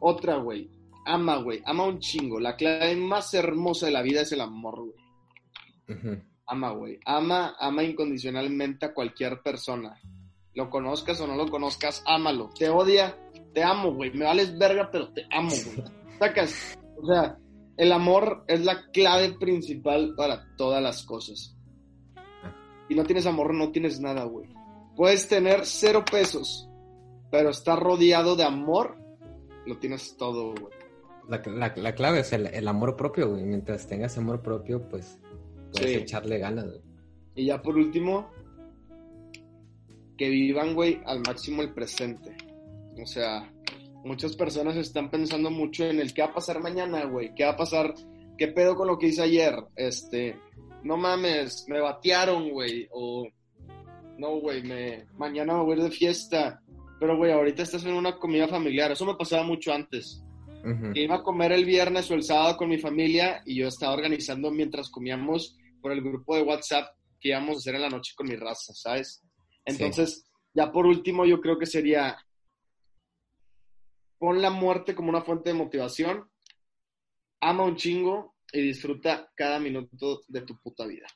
Otra, 0.00 0.38
güey, 0.38 0.68
ama, 1.04 1.36
güey, 1.36 1.62
ama 1.64 1.84
un 1.84 2.00
chingo. 2.00 2.40
La 2.40 2.56
clave 2.56 2.96
más 2.96 3.32
hermosa 3.32 3.86
de 3.86 3.92
la 3.92 4.02
vida 4.02 4.22
es 4.22 4.32
el 4.32 4.40
amor, 4.40 4.80
güey. 4.80 5.98
Ujú. 5.98 6.22
Ama, 6.46 6.70
güey. 6.70 6.98
Ama, 7.04 7.56
ama 7.58 7.82
incondicionalmente 7.82 8.86
a 8.86 8.94
cualquier 8.94 9.42
persona. 9.42 10.00
Lo 10.54 10.70
conozcas 10.70 11.20
o 11.20 11.26
no 11.26 11.34
lo 11.36 11.48
conozcas, 11.50 12.02
ámalo. 12.06 12.50
Te 12.56 12.68
odia, 12.70 13.16
te 13.52 13.62
amo, 13.62 13.92
güey. 13.94 14.12
Me 14.12 14.24
vales 14.24 14.56
verga, 14.56 14.88
pero 14.90 15.12
te 15.12 15.22
amo, 15.30 15.50
güey. 15.50 15.88
Sacas. 16.18 16.78
O 17.02 17.06
sea, 17.06 17.36
el 17.76 17.92
amor 17.92 18.44
es 18.48 18.64
la 18.64 18.90
clave 18.92 19.32
principal 19.38 20.14
para 20.16 20.46
todas 20.56 20.82
las 20.82 21.02
cosas. 21.04 21.54
Y 22.88 22.94
no 22.94 23.04
tienes 23.04 23.26
amor, 23.26 23.52
no 23.52 23.70
tienes 23.72 24.00
nada, 24.00 24.24
güey. 24.24 24.48
Puedes 24.94 25.28
tener 25.28 25.66
cero 25.66 26.04
pesos, 26.10 26.68
pero 27.30 27.50
estar 27.50 27.78
rodeado 27.78 28.36
de 28.36 28.44
amor, 28.44 28.96
lo 29.66 29.76
tienes 29.78 30.16
todo, 30.16 30.52
güey. 30.54 30.72
La, 31.28 31.42
la- 31.44 31.74
la 31.76 31.94
clave 31.94 32.20
es 32.20 32.32
el, 32.32 32.46
el 32.46 32.68
amor 32.68 32.96
propio, 32.96 33.28
güey. 33.30 33.42
Mientras 33.42 33.86
tengas 33.88 34.16
amor 34.16 34.40
propio, 34.40 34.88
pues 34.88 35.18
puedes 35.76 35.92
Sí. 35.96 36.02
echarle 36.02 36.38
ganas, 36.38 36.66
güey. 36.66 36.80
Y 37.34 37.46
ya 37.46 37.60
por 37.62 37.76
último, 37.76 38.30
que 40.16 40.28
vivan, 40.28 40.74
güey, 40.74 41.00
al 41.04 41.20
máximo 41.20 41.62
el 41.62 41.72
presente. 41.72 42.36
O 43.02 43.06
sea, 43.06 43.52
muchas 44.04 44.34
personas 44.36 44.76
están 44.76 45.10
pensando 45.10 45.50
mucho 45.50 45.84
en 45.84 46.00
el 46.00 46.14
qué 46.14 46.22
va 46.22 46.28
a 46.28 46.34
pasar 46.34 46.60
mañana, 46.60 47.04
güey, 47.04 47.34
qué 47.34 47.44
va 47.44 47.50
a 47.50 47.56
pasar, 47.56 47.94
qué 48.38 48.48
pedo 48.48 48.74
con 48.74 48.86
lo 48.88 48.98
que 48.98 49.08
hice 49.08 49.22
ayer, 49.22 49.54
este, 49.76 50.36
no 50.82 50.96
mames, 50.96 51.66
me 51.68 51.80
batearon, 51.80 52.50
güey, 52.50 52.88
o 52.92 53.28
no, 54.18 54.40
güey, 54.40 54.62
me, 54.62 55.04
mañana 55.18 55.54
me 55.58 55.62
voy 55.64 55.74
a 55.74 55.76
ir 55.78 55.82
de 55.84 55.90
fiesta, 55.90 56.62
pero, 56.98 57.18
güey, 57.18 57.32
ahorita 57.32 57.62
estás 57.62 57.84
en 57.84 57.92
una 57.92 58.16
comida 58.16 58.48
familiar, 58.48 58.90
eso 58.92 59.04
me 59.04 59.14
pasaba 59.16 59.42
mucho 59.42 59.72
antes. 59.72 60.22
Que 60.92 61.02
iba 61.02 61.14
a 61.16 61.22
comer 61.22 61.52
el 61.52 61.64
viernes 61.64 62.10
o 62.10 62.14
el 62.14 62.24
sábado 62.24 62.56
con 62.56 62.68
mi 62.68 62.76
familia 62.78 63.40
y 63.46 63.54
yo 63.54 63.68
estaba 63.68 63.94
organizando 63.94 64.50
mientras 64.50 64.90
comíamos 64.90 65.56
por 65.86 65.92
el 65.92 66.02
grupo 66.02 66.34
de 66.34 66.42
WhatsApp 66.42 66.96
que 67.20 67.28
íbamos 67.28 67.54
a 67.54 67.58
hacer 67.58 67.76
en 67.76 67.82
la 67.82 67.88
noche 67.88 68.12
con 68.16 68.26
mi 68.26 68.34
raza, 68.34 68.74
¿sabes? 68.74 69.22
Entonces, 69.64 70.28
ya 70.52 70.72
por 70.72 70.84
último, 70.84 71.24
yo 71.24 71.40
creo 71.40 71.60
que 71.60 71.66
sería 71.66 72.18
pon 74.18 74.42
la 74.42 74.50
muerte 74.50 74.96
como 74.96 75.10
una 75.10 75.22
fuente 75.22 75.50
de 75.50 75.54
motivación, 75.54 76.28
ama 77.40 77.62
un 77.62 77.76
chingo 77.76 78.34
y 78.52 78.62
disfruta 78.62 79.30
cada 79.36 79.60
minuto 79.60 80.22
de 80.26 80.40
tu 80.40 80.60
puta 80.60 80.88
vida. 80.88 81.06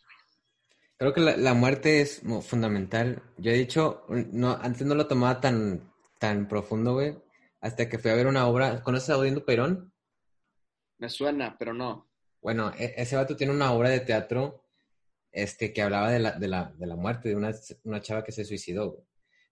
Creo 0.97 1.13
que 1.13 1.21
la, 1.21 1.37
la 1.37 1.55
muerte 1.55 2.01
es 2.01 2.23
fundamental. 2.43 3.25
Yo 3.39 3.51
he 3.51 3.55
dicho, 3.55 4.05
no, 4.09 4.53
antes 4.53 4.87
no 4.87 4.95
lo 4.95 5.09
tomaba 5.09 5.41
tan, 5.41 5.93
tan 6.21 6.47
profundo, 6.47 6.93
güey, 6.93 7.19
hasta 7.61 7.89
que 7.89 7.99
fui 7.99 8.13
a 8.13 8.15
ver 8.15 8.29
una 8.29 8.47
obra. 8.47 8.85
¿Conoces 8.85 9.11
a 9.11 9.19
Odindo 9.19 9.45
Perón? 9.45 9.93
Me 10.99 11.09
suena, 11.09 11.57
pero 11.59 11.75
no. 11.75 12.09
Bueno, 12.41 12.73
e- 12.79 12.95
ese 12.97 13.17
vato 13.17 13.37
tiene 13.37 13.53
una 13.53 13.73
obra 13.73 13.91
de 13.91 14.01
teatro 14.01 14.60
este, 15.33 15.73
que 15.73 15.83
hablaba 15.83 16.11
de 16.11 16.19
la, 16.19 16.33
de 16.33 16.49
la, 16.49 16.75
de 16.77 16.87
la 16.87 16.97
muerte 16.97 17.29
de 17.29 17.37
una, 17.37 17.53
una 17.85 18.01
chava 18.01 18.25
que 18.25 18.33
se 18.33 18.45
suicidó. 18.45 19.05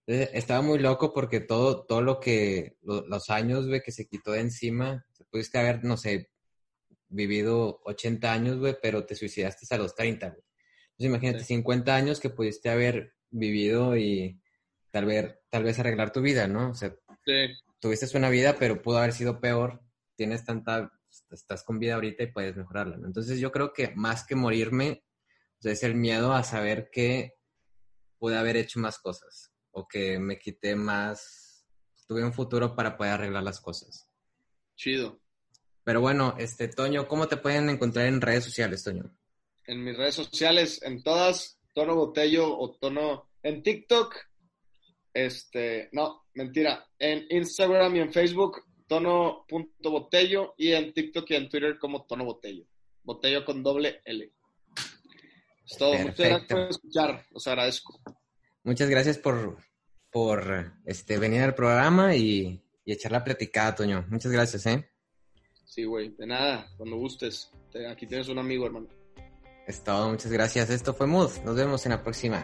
Entonces, 0.06 0.30
estaba 0.34 0.62
muy 0.62 0.78
loco 0.78 1.12
porque 1.12 1.40
todo, 1.40 1.84
todo 1.84 2.00
lo 2.02 2.18
que, 2.18 2.76
lo- 2.82 3.06
los 3.06 3.30
años, 3.30 3.66
güey, 3.66 3.82
que 3.82 3.92
se 3.92 4.06
quitó 4.08 4.32
de 4.32 4.40
encima, 4.40 5.06
pudiste 5.30 5.58
haber, 5.58 5.84
no 5.84 5.96
sé, 5.96 6.30
vivido 7.08 7.80
80 7.84 8.32
años, 8.32 8.58
güey, 8.58 8.76
pero 8.82 9.04
te 9.06 9.14
suicidaste 9.14 9.72
a 9.74 9.78
los 9.78 9.94
30, 9.94 10.28
güey. 10.30 10.42
Entonces, 10.92 11.06
imagínate, 11.06 11.40
Sí. 11.40 11.54
50 11.54 11.94
años 11.94 12.20
que 12.20 12.30
pudiste 12.30 12.70
haber 12.70 13.14
vivido 13.30 13.96
y 13.96 14.40
tal 14.90 15.04
vez, 15.06 15.34
tal 15.50 15.62
vez 15.64 15.78
arreglar 15.78 16.12
tu 16.12 16.20
vida, 16.20 16.48
¿no? 16.48 16.70
O 16.70 16.74
sea, 16.74 16.94
Sí. 17.24 17.54
tuviste 17.78 18.16
una 18.16 18.30
vida, 18.30 18.56
pero 18.58 18.82
pudo 18.82 18.98
haber 18.98 19.12
sido 19.12 19.40
peor. 19.40 19.80
Tienes 20.16 20.44
tanta, 20.44 20.90
estás 21.30 21.62
con 21.62 21.78
vida 21.78 21.94
ahorita 21.94 22.22
y 22.24 22.32
puedes 22.32 22.56
mejorarla. 22.56 22.96
¿no? 22.96 23.06
Entonces 23.06 23.38
yo 23.38 23.52
creo 23.52 23.72
que 23.72 23.92
más 23.94 24.24
que 24.24 24.34
morirme, 24.34 25.04
o 25.58 25.62
sea, 25.62 25.72
es 25.72 25.82
el 25.82 25.94
miedo 25.94 26.32
a 26.32 26.42
saber 26.42 26.90
que 26.90 27.34
pude 28.18 28.36
haber 28.36 28.56
hecho 28.56 28.80
más 28.80 28.98
cosas 28.98 29.52
o 29.70 29.86
que 29.86 30.18
me 30.18 30.38
quité 30.38 30.74
más, 30.76 31.66
tuve 32.06 32.24
un 32.24 32.32
futuro 32.32 32.74
para 32.74 32.96
poder 32.96 33.12
arreglar 33.14 33.42
las 33.42 33.60
cosas. 33.60 34.10
Chido. 34.76 35.20
Pero 35.84 36.00
bueno, 36.00 36.34
este 36.38 36.68
Toño, 36.68 37.08
¿cómo 37.08 37.28
te 37.28 37.36
pueden 37.36 37.70
encontrar 37.70 38.06
en 38.06 38.20
redes 38.20 38.44
sociales, 38.44 38.82
Toño? 38.82 39.18
en 39.68 39.84
mis 39.84 39.96
redes 39.96 40.14
sociales, 40.14 40.82
en 40.82 41.02
todas, 41.02 41.60
Tono 41.74 41.94
Botello 41.94 42.58
o 42.58 42.72
Tono 42.72 43.30
en 43.42 43.62
TikTok. 43.62 44.14
Este, 45.12 45.90
no, 45.92 46.24
mentira, 46.34 46.86
en 46.98 47.26
Instagram 47.28 47.96
y 47.96 48.00
en 48.00 48.12
Facebook, 48.12 48.64
Tono.botello 48.86 50.54
y 50.56 50.72
en 50.72 50.92
TikTok 50.94 51.30
y 51.30 51.34
en 51.34 51.48
Twitter 51.50 51.78
como 51.78 52.06
Tono 52.06 52.24
Botello. 52.24 52.64
Botello 53.02 53.44
con 53.44 53.62
doble 53.62 54.00
L. 54.06 54.32
Es 55.70 55.76
todo. 55.76 55.92
Muchas 55.92 56.04
gracias 56.16 56.28
Perfecto. 56.28 56.54
por 56.54 56.68
escuchar. 56.70 57.26
Los 57.30 57.46
agradezco. 57.46 58.00
Muchas 58.64 58.88
gracias 58.88 59.18
por, 59.18 59.56
por 60.10 60.72
este, 60.84 61.18
venir 61.18 61.42
al 61.42 61.54
programa 61.54 62.14
y, 62.16 62.62
y 62.84 62.92
echar 62.92 63.12
la 63.12 63.24
platicada, 63.24 63.74
Toño. 63.74 64.04
Muchas 64.08 64.32
gracias, 64.32 64.66
¿eh? 64.66 64.90
Sí, 65.64 65.84
güey. 65.84 66.10
De 66.16 66.26
nada, 66.26 66.66
cuando 66.76 66.96
gustes. 66.96 67.50
Te- 67.70 67.86
Aquí 67.86 68.06
tienes 68.06 68.28
un 68.28 68.38
amigo, 68.38 68.66
hermano. 68.66 68.88
Es 69.66 69.84
todo, 69.84 70.08
muchas 70.08 70.32
gracias. 70.32 70.70
Esto 70.70 70.94
fue 70.94 71.06
Mood. 71.06 71.30
Nos 71.44 71.54
vemos 71.54 71.84
en 71.84 71.90
la 71.92 72.02
próxima. 72.02 72.42